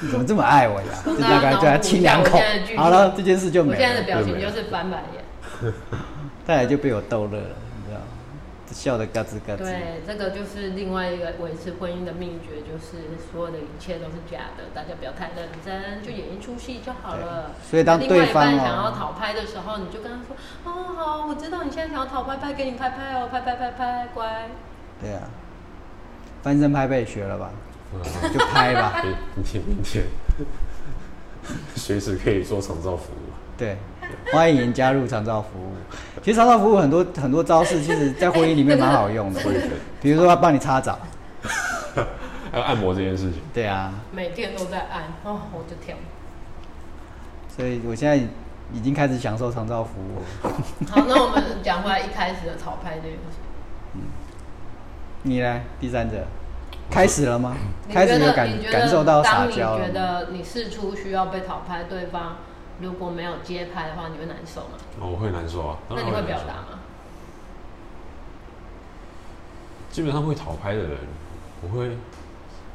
[0.01, 0.88] 你怎么这么爱我呀？
[1.05, 2.38] 就跟大家大概对他脑补一下亲两口
[2.77, 4.07] 好了，这件事就没我现在的。
[4.07, 5.72] 表情就是翻白眼。
[6.46, 8.07] 再来就被我逗乐了，你知道吗？
[8.72, 9.59] 笑得嘎吱嘎吱。
[9.59, 17.53] 对，这个就是另外一个维持婚姻的秘诀，就是所有的一切都是假的，大家不要太认真，就演一出戏就好了。
[17.68, 20.37] 所以当另外一对方哦半想要讨拍的时候，你就跟他说
[20.70, 24.49] ：“哦，好，我知道你现在想要讨拍，拍给你拍拍哦，拍拍拍拍，乖。
[25.01, 25.22] 对啊，
[26.46, 27.50] 翻身拍背学了吧？
[27.92, 29.02] 嗯，就拍吧。
[29.35, 30.04] 明天明天
[31.74, 33.32] 随时可以做长照服务。
[33.59, 33.76] 对，
[34.32, 35.72] 欢迎加入长照服务。
[36.22, 39.40] 其实长照服务很多很多招式，其实在婚姻里面蛮好用的。
[40.00, 40.96] 比如说他帮你擦澡，
[42.52, 45.96] 还有按摩这件事情，对啊，每天都在按，哦，我就跳。
[47.56, 48.14] 所以我现在
[48.72, 50.22] 已经开始享受长照服务。
[50.88, 53.38] 好，那我们讲回来一开始的讨拍这件事。
[55.26, 55.60] 你呢？
[55.80, 56.24] 第三者
[56.88, 57.56] 开始了吗？
[57.92, 59.86] 开始有感感受到撒娇了吗？
[59.86, 62.36] 觉得你试出需要被讨拍，对方
[62.80, 64.78] 如果没有接拍的话，你会难受吗？
[65.00, 65.78] 哦，我会难受啊。
[65.90, 66.78] 那你会表达吗？
[69.90, 70.98] 基本上会讨拍的人，
[71.62, 71.90] 我会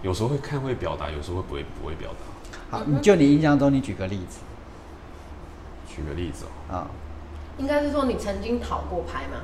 [0.01, 2.77] 有时候会看会表达，有时候会不会不会表达。
[2.77, 4.39] 好，你就你印象中，你举个例子
[5.87, 6.87] 举个例子哦，啊。
[7.57, 9.41] 应该是说你曾经讨过拍吗？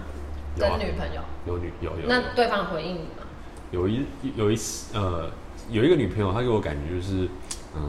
[0.57, 3.23] 有啊跟女朋友，有女有有那对方回应你吗？
[3.71, 5.29] 有一有一次呃，
[5.69, 7.27] 有一个女朋友，她给我感觉就是，
[7.75, 7.81] 呃，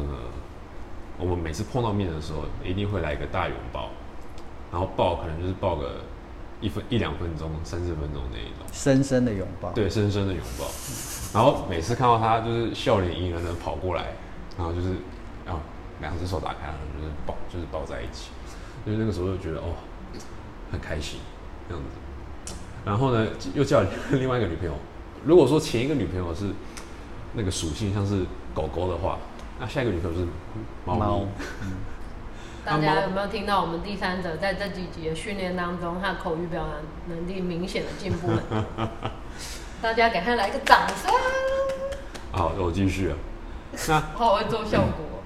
[1.18, 3.90] 我们每次碰到面的时候，一定会来一个大拥抱，
[4.72, 6.00] 然后抱可能就是抱个
[6.61, 10.66] 一分一两分钟、三四分钟那一种，深深的拥抱，对，深深的拥抱。
[11.33, 14.07] 然后每次看到她就是笑脸迎人的跑过来，
[14.57, 14.88] 然后就是，
[15.46, 15.61] 啊
[16.00, 18.31] 两只手打开，了就是抱，就是抱在一起，
[18.85, 19.74] 就是那个时候就觉得哦，
[20.72, 21.20] 很开心
[21.68, 21.90] 这样子。
[22.85, 24.75] 然后呢，又叫另外一个女朋友。
[25.25, 26.47] 如果说前一个女朋友是
[27.35, 29.19] 那个属性像是狗狗的话，
[29.61, 30.27] 那下一个女朋友是
[30.85, 31.01] 猫咪。
[31.01, 31.27] 猫
[32.64, 36.73] 大家有没有听到我们第三者在这几集的训练当中，他的口语表达
[37.09, 38.91] 能力明显的进步了？
[39.81, 41.11] 大家给他来个掌声！
[42.33, 43.17] 好，我继续啊。
[43.88, 45.23] 那好会做效果。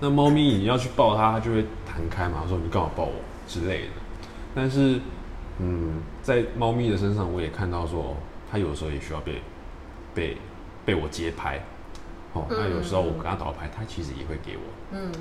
[0.00, 3.12] 那猫咪你要去抱它，它就会弹开嘛，说你干嘛抱我
[3.48, 3.88] 之类的。
[4.54, 5.00] 但是，
[5.60, 8.16] 嗯，在猫咪的身上，我也看到说，哦
[8.50, 9.40] 它有时候也需要被
[10.14, 10.36] 被
[10.84, 11.60] 被我接拍。
[12.32, 14.62] 哦，那有时候我跟它倒拍，它其实也会给我。
[14.92, 15.12] 嗯，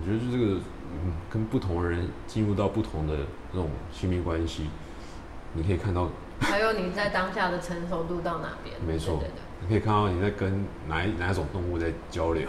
[0.00, 0.60] 我觉得就这个，
[1.04, 3.14] 嗯，跟不同的人进入到不同的
[3.52, 4.66] 这种亲密关系，
[5.52, 6.08] 你可以看到，
[6.40, 8.74] 还有你在当下的成熟度到哪边？
[8.86, 9.18] 没错。
[9.20, 12.48] 对对对，你可以看到你在跟哪一哪一种动物在交流，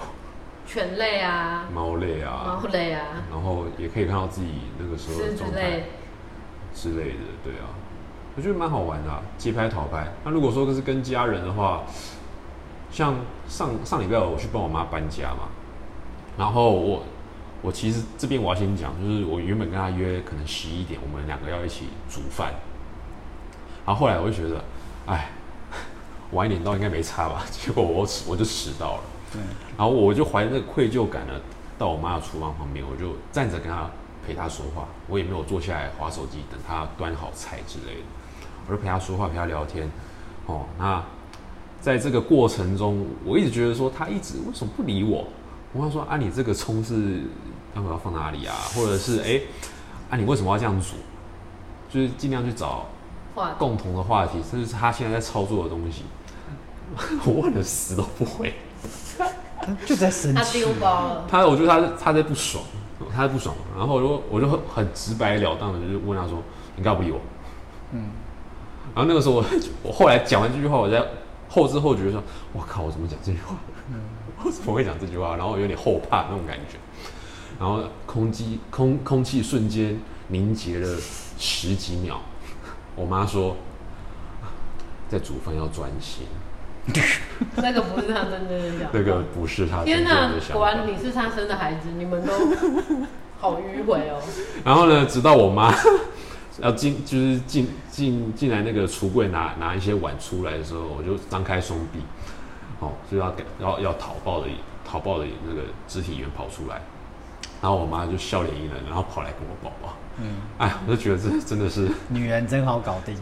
[0.65, 5.61] 犬类啊，猫类啊，猫类啊，然后也可以看到自己那个时候的状态。
[5.61, 5.83] 类，
[6.77, 7.65] 之类的，对啊，
[8.35, 10.07] 我觉得蛮好玩的、啊，街拍讨拍。
[10.23, 11.81] 那如果说是跟家人的话，
[12.91, 13.15] 像
[13.47, 15.49] 上上礼拜我去帮我妈搬家嘛，
[16.37, 17.03] 然后我
[17.63, 22.53] 我其实这边我要先讲，就是我原本跟她约可能十一点，我们两个要一起煮饭，
[23.83, 24.63] 然后后来我就觉得，
[25.07, 25.31] 哎，
[26.31, 29.01] 晚一点到应该没差吧， 结果我迟我就迟到了。
[29.33, 29.41] 对，
[29.75, 31.33] 然后我就怀着那个愧疚感呢，
[31.77, 33.89] 到我妈的厨房旁边，我就站着跟她
[34.27, 38.01] 陪他说话，我也没有坐下来划手机等他端好菜之类的，
[38.67, 39.89] 我就陪他说话，陪他聊天。
[40.47, 41.01] 哦，那
[41.79, 45.25] 在这个过程中，我一直觉得说他一直为什么不理我？
[45.71, 47.21] 我跟她说啊，你这个葱是
[47.73, 48.53] 待会要放哪里啊？
[48.75, 49.41] 或者是哎，
[50.09, 50.95] 啊你为什么要这样煮？
[51.89, 52.85] 就是尽量去找
[53.57, 56.03] 共同的话题，甚至是他现在在操作的东西。
[57.25, 58.53] 我问了死都不回。
[59.85, 60.73] 就在生气他丢。
[60.79, 62.63] 包了，他，我觉得他他在不爽，
[63.13, 66.41] 他在不爽，然后我就我就很很直白了当的就是问他说
[66.75, 67.19] ：“你干嘛不理我？”
[67.93, 68.09] 嗯，
[68.95, 69.45] 然后那个时候我
[69.83, 71.03] 我后来讲完这句话，我在
[71.47, 72.21] 后知后觉说
[72.53, 73.55] ：“我靠，我怎么讲这句话？
[74.43, 76.77] 我怎么会讲这句话？”然后我有点后怕那种感觉，
[77.59, 80.97] 然后空气空空气瞬间凝结了
[81.37, 82.19] 十几秒。
[82.95, 83.55] 我妈说
[85.07, 86.25] ：“在煮饭要专心。”
[87.57, 88.89] 那个不是他真正的想法。
[88.93, 90.53] 那个不是他真正天哪的，想法。
[90.55, 92.33] 果然你是他生的孩子，你们都
[93.39, 94.19] 好迂回哦。
[94.63, 95.73] 然后呢，直到我妈
[96.59, 101.99] 要进，就是进进进来那个橱柜拿拿一些碗出来的时候，我就张开双臂，
[102.79, 104.47] 哦，就要给要要讨抱的
[104.83, 106.81] 讨抱的那个肢体语言跑出来，
[107.61, 109.93] 然后我妈就笑脸一冷，然后跑来跟我抱抱。
[110.19, 113.15] 嗯，哎，我就觉得这真的是，女人真好搞定，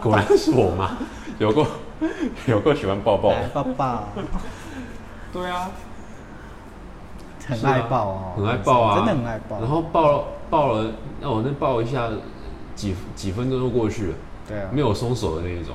[0.00, 0.96] 果然是我妈，
[1.40, 1.66] 有够
[2.46, 3.30] 有够喜欢抱抱。
[3.30, 4.08] 来抱抱，
[5.32, 5.70] 对啊，
[7.46, 9.58] 很爱抱哦，很爱抱啊，真的很爱抱。
[9.60, 12.08] 然后抱了抱了，那我那抱一下，
[12.74, 14.14] 几几分钟就过去了。
[14.48, 15.74] 对啊，没有松手的那一种。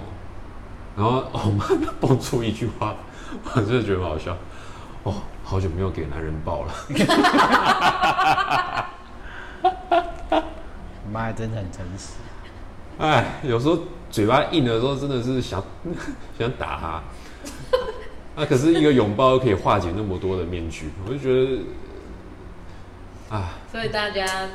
[0.95, 1.65] 然后 我妈
[1.99, 2.93] 蹦出一句话，
[3.55, 4.35] 我真的觉得很好笑。
[5.03, 5.13] 哦，
[5.43, 6.73] 好久没有给男人抱了。
[6.89, 7.03] 你
[11.11, 12.13] 妈真的很诚实。
[13.01, 13.79] 哎，有时候
[14.11, 15.63] 嘴巴硬的时候，真的是想
[16.37, 17.03] 想打他。
[18.35, 21.63] 啊，可是一个拥抱可以化解那么多的面具，我就觉得，
[23.35, 24.49] 啊，所以大家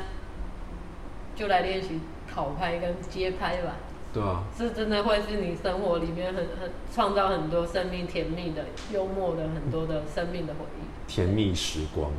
[1.35, 1.99] 就来练习
[2.33, 3.75] 讨拍跟街拍吧，
[4.13, 12.09] 对啊，是真的会是你生活里面很很创造很多生命甜蜜的、幽默的很多的生命的回忆，甜蜜时光，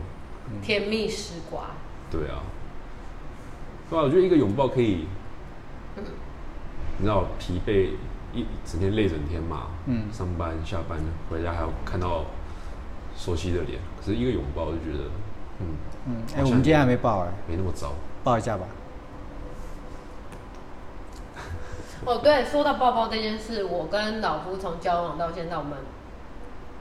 [0.62, 1.64] 甜蜜时光。
[2.10, 2.44] 对啊，
[3.88, 5.06] 对啊，我觉得一个拥抱可以，
[6.99, 7.90] 你知道疲惫
[8.32, 10.99] 一整天累整天嘛，嗯上班下班
[11.30, 12.24] 回家还要看到
[13.16, 15.05] 熟悉的脸，可是一个拥抱我就觉得，
[15.61, 15.66] 嗯，
[16.07, 17.92] 嗯，哎、我们今天还没抱哎、没那么糟。
[18.22, 18.66] 抱一下吧。
[22.05, 25.78] 哦，对，说到抱抱这件事，我跟老夫从交往到现在，我们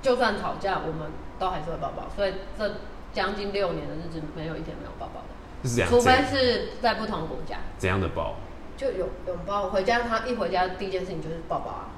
[0.01, 2.75] 就算吵架，我们都还是会抱抱，所以这
[3.13, 7.57] 将近六年的日子，没有一天没有抱抱的，是这样，除非是在不同国家。
[7.77, 8.35] 怎样的抱？
[8.77, 11.89] 就有拥抱，回家他一回家第一件事情就是抱抱啊，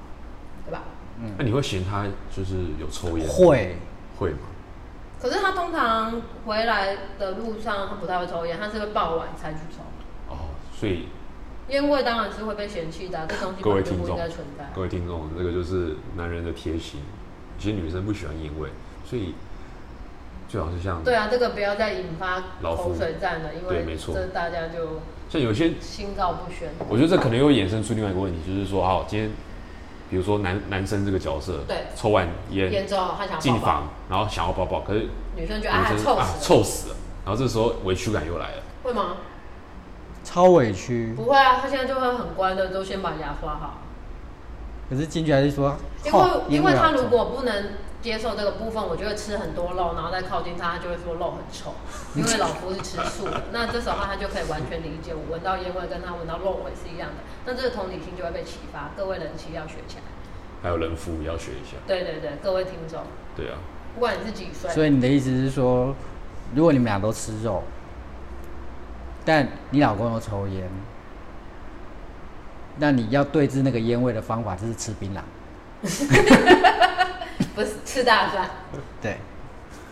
[0.66, 0.84] 对吧？
[1.22, 3.28] 嗯那你会嫌他就是有抽烟？
[3.28, 3.76] 会，
[4.18, 4.40] 会吗？
[5.22, 9.84] 可是他通常回来的路上，他不太会抽烟，他是会傍晚才去抽。
[10.34, 11.10] 哦，所以
[11.68, 14.70] 烟味当然是会被嫌弃的啊、这东西各位本来就不应听众该存在。
[14.74, 17.02] 各位听众，这个就是男人的贴心。
[17.58, 18.70] 其实女生不喜欢烟味，
[19.04, 19.36] 所以
[20.48, 26.70] 最好是像对啊，这个不要再引发老夫口水战了，因为对没错这大家就像有些心照不宣。
[26.90, 29.30] 我觉得这可能又衍生出另外一个问题，就是说，好，今天
[30.10, 35.02] 比如说男男生这个角色，对抽完烟烟之后他想进房，然后想要抱抱，可是
[35.36, 39.18] 女女生觉得啊生啊臭死了，臭死了，然后这时候委屈感又来了，会吗？
[40.24, 41.14] 超委屈。
[41.16, 43.82] 不会啊，他现在就会很乖的，都先把牙刷好。
[44.90, 47.66] 可是进去还是说，因吼为因为他如果不能
[48.02, 51.74] 接受这个部分，我就会吃很多肉，然后再靠近他，他就会说肉很臭。
[52.16, 58.92] 因为老夫是吃素的，那这时候他就可以完全理解我闻到烟味跟他闻到肉味是一样的，那这个同理心就会被启发。
[58.96, 60.04] 各位人妻要学起来。
[60.62, 63.02] 还有人夫也要学一下，对对对，各位听众，
[63.36, 63.58] 对啊，
[63.96, 65.96] 不管你是几岁，所以你的意思是说，
[66.54, 67.64] 如果你们俩都吃肉，
[69.24, 70.70] 但你老公又抽烟，
[72.78, 75.22] 那你要对治那个烟味的方法就是吃槟榔。
[77.56, 78.50] 不是吃大蒜，
[79.02, 79.18] 对，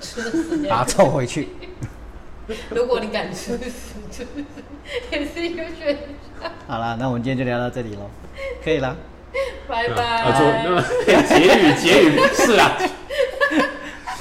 [0.01, 1.49] 吃的时间把它凑回去。
[2.69, 4.45] 如果你敢吃屎，就是
[5.11, 5.97] 也是一个选
[6.41, 6.51] 项。
[6.67, 8.09] 好了，那我们今天就聊到这里喽，
[8.63, 8.95] 可以了。
[9.67, 10.65] 拜拜啊啊，做拜。
[11.07, 12.77] 那结语结语是啊，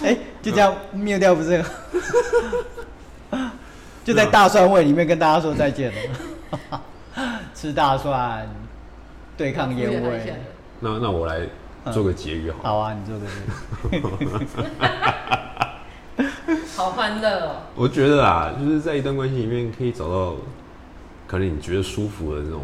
[0.03, 1.64] 哎、就这样灭掉不是？
[4.05, 6.83] 就在大蒜味里面跟大家说再见了。
[7.55, 8.47] 吃大蒜，
[9.37, 10.35] 对抗烟味。
[10.81, 11.41] 那那我来
[11.93, 12.68] 做个结语好了。
[12.68, 13.32] 好啊，你做个结
[13.99, 14.03] 语。
[16.76, 17.62] 好欢乐哦！
[17.74, 20.34] 我觉得啊，就是在一段关系里面可以找到
[21.26, 22.62] 可能你觉得舒服的那种，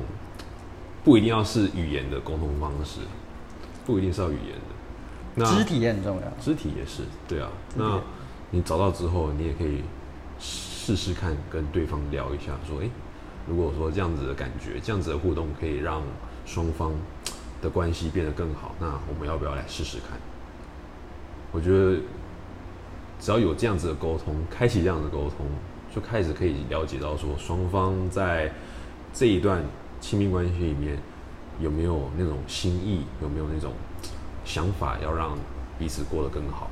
[1.02, 3.00] 不一定要是语言的沟通方式，
[3.86, 4.60] 不一定是要语言的。
[5.34, 6.22] 那肢体也很重要。
[6.40, 7.48] 肢体也是，对啊。
[7.74, 8.00] 那
[8.50, 9.82] 你找到之后，你也可以
[10.38, 12.90] 试试看跟对方聊一下，说，诶，
[13.48, 16.02] 如果说这样子的感觉，这样子的互动可以让
[16.44, 16.92] 双方
[17.62, 20.18] 的关系变得更好，那我们要不要来试试看？
[21.52, 22.00] 我觉得
[23.20, 25.46] 只要有这样子的沟通，开启这样的沟通，
[25.94, 28.52] 就开始可以了解到说双方在
[29.14, 29.62] 这一段
[30.00, 30.98] 亲密关系里面
[31.60, 33.72] 有没有那种心意，有没有那种
[34.44, 35.38] 想法，要让
[35.78, 36.68] 彼此过得更好。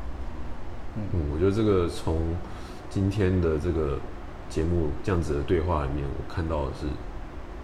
[0.97, 2.34] 嗯，我觉得这个从
[2.88, 3.97] 今天的这个
[4.49, 6.86] 节目这样子的对话里面，我看到的是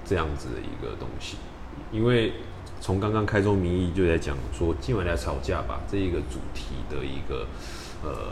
[0.04, 1.36] 这样子的一个东西，
[1.90, 2.34] 因为
[2.86, 7.44] 从刚刚开宗明义就在讲说今晚来吵架吧这一个主题的一个
[8.04, 8.30] 呃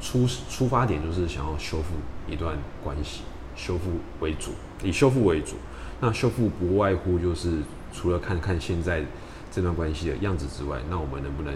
[0.00, 1.96] 出出发点就是想要修复
[2.28, 3.22] 一段关系，
[3.56, 4.52] 修复为主，
[4.84, 5.56] 以修复为主。
[6.00, 7.58] 那修复不外乎就是
[7.92, 9.04] 除了看看现在
[9.50, 11.52] 这段关系的样子之外，那我们能不能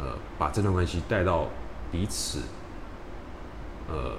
[0.00, 1.46] 呃把这段关系带到
[1.92, 2.40] 彼此
[3.88, 4.16] 呃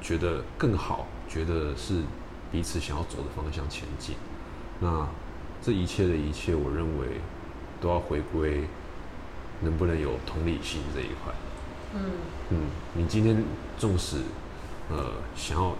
[0.00, 2.00] 觉得更好，觉得是
[2.50, 4.14] 彼此想要走的方向前进。
[4.80, 5.06] 那
[5.62, 7.06] 这一切的一切，我认为
[7.80, 8.64] 都要回归
[9.60, 11.32] 能不能有同理心这一块。
[11.94, 12.00] 嗯，
[12.50, 12.58] 嗯，
[12.94, 13.42] 你今天
[13.76, 14.18] 纵使
[14.90, 15.74] 呃想要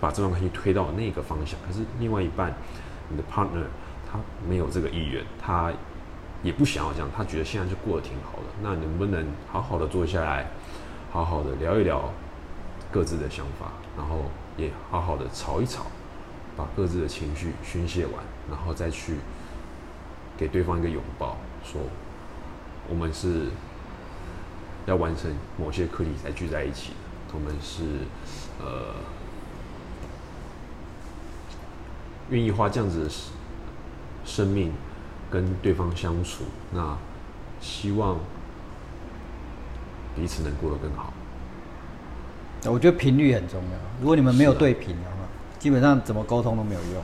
[0.00, 2.54] 把这段关系推到那个方向，可是另外一半
[3.08, 3.64] 你的 partner
[4.10, 4.18] 他
[4.48, 5.72] 没有这个意愿，他
[6.42, 8.44] 也不想要这样，他觉得现在就过得挺好的。
[8.62, 10.50] 那能不能好好的坐下来，
[11.10, 12.12] 好好的聊一聊
[12.92, 14.24] 各自的想法，然后
[14.56, 15.86] 也好好的吵一吵，
[16.56, 19.16] 把各自的情绪宣泄完，然后再去
[20.36, 21.80] 给对方一个拥抱，说
[22.88, 23.48] 我们是
[24.86, 26.96] 要完成某些课题才聚在一起的。
[27.34, 27.82] 我们是
[28.60, 28.94] 呃
[32.30, 33.10] 愿意花这样子的
[34.24, 34.72] 生命
[35.30, 36.96] 跟对方相处，那
[37.60, 38.18] 希望
[40.14, 41.12] 彼此能过得更好。
[42.66, 43.78] 我觉得频率很重要。
[44.00, 45.13] 如果你们没有对频的话，
[45.64, 47.02] 基本上怎么沟通都没有用。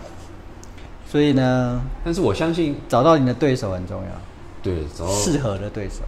[1.08, 4.10] 所以呢，但是我相信，找到你的对手很重要，
[4.62, 6.02] 对，找到适合的对手。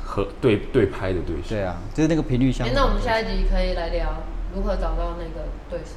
[0.00, 1.48] 和对对拍的对手。
[1.48, 2.72] 对啊，就是那个频率相。
[2.72, 4.14] 那我们下一集可以来聊
[4.54, 5.96] 如何找到那个对手。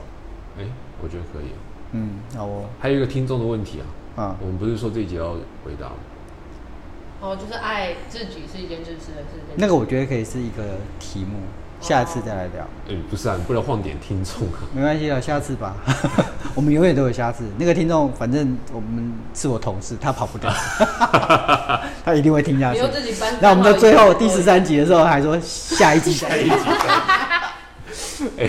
[0.57, 0.63] 哎、
[1.03, 1.51] 我觉得可以。
[1.91, 3.79] 嗯，好哦，还有一个听众的问题
[4.15, 5.33] 啊，啊，我们不是说这一集要
[5.63, 5.95] 回答吗？
[7.21, 9.55] 哦，就是爱自己是一件自私的事情。
[9.55, 10.63] 那个我觉得可以是一个
[10.99, 11.37] 题目，
[11.81, 12.63] 下次再来聊。
[12.87, 14.59] 哎、不是啊，你不能晃点听众啊。
[14.71, 15.75] 没关系了，下次吧。
[16.53, 17.43] 我们永远都有下次。
[17.57, 20.49] 那个听众，反正我们是我同事，他跑不掉，
[22.05, 22.79] 他一定会听下去。
[22.89, 23.33] 自己搬。
[23.41, 26.55] 那我们在最后第十三集的时候还说下一集再聊。
[28.37, 28.47] 哎、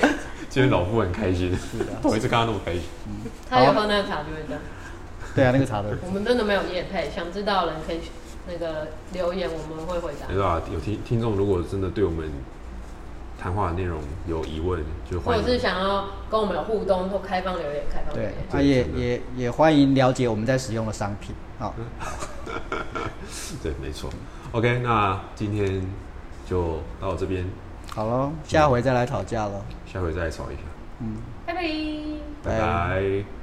[0.51, 1.57] 今天老夫很开心，
[2.03, 2.83] 头一次看他那么开心。
[3.49, 4.63] 他有喝那个茶就会这样。
[5.35, 5.89] 对啊，那个茶的。
[6.05, 8.01] 我们真的没有夜配，想知道的人可以
[8.47, 10.35] 那个留言，我们会回答没。
[10.35, 12.31] 错啊，有听听众如果真的对我们
[13.43, 15.19] 谈话的内容有疑问，就。
[15.21, 21.35] 或者是想要跟我们有互动或开放留言，开放留对也也也欢迎了解我们在使用的商品。
[21.59, 21.75] 好，
[23.63, 24.09] 对，没错。
[24.53, 25.85] OK，那今天
[26.47, 27.45] 就到这边，
[27.93, 29.65] 好喽，下回再来吵架了。
[29.87, 30.61] 下回再来吵一下，
[31.01, 31.63] 嗯，拜拜。
[32.45, 33.42] 拜拜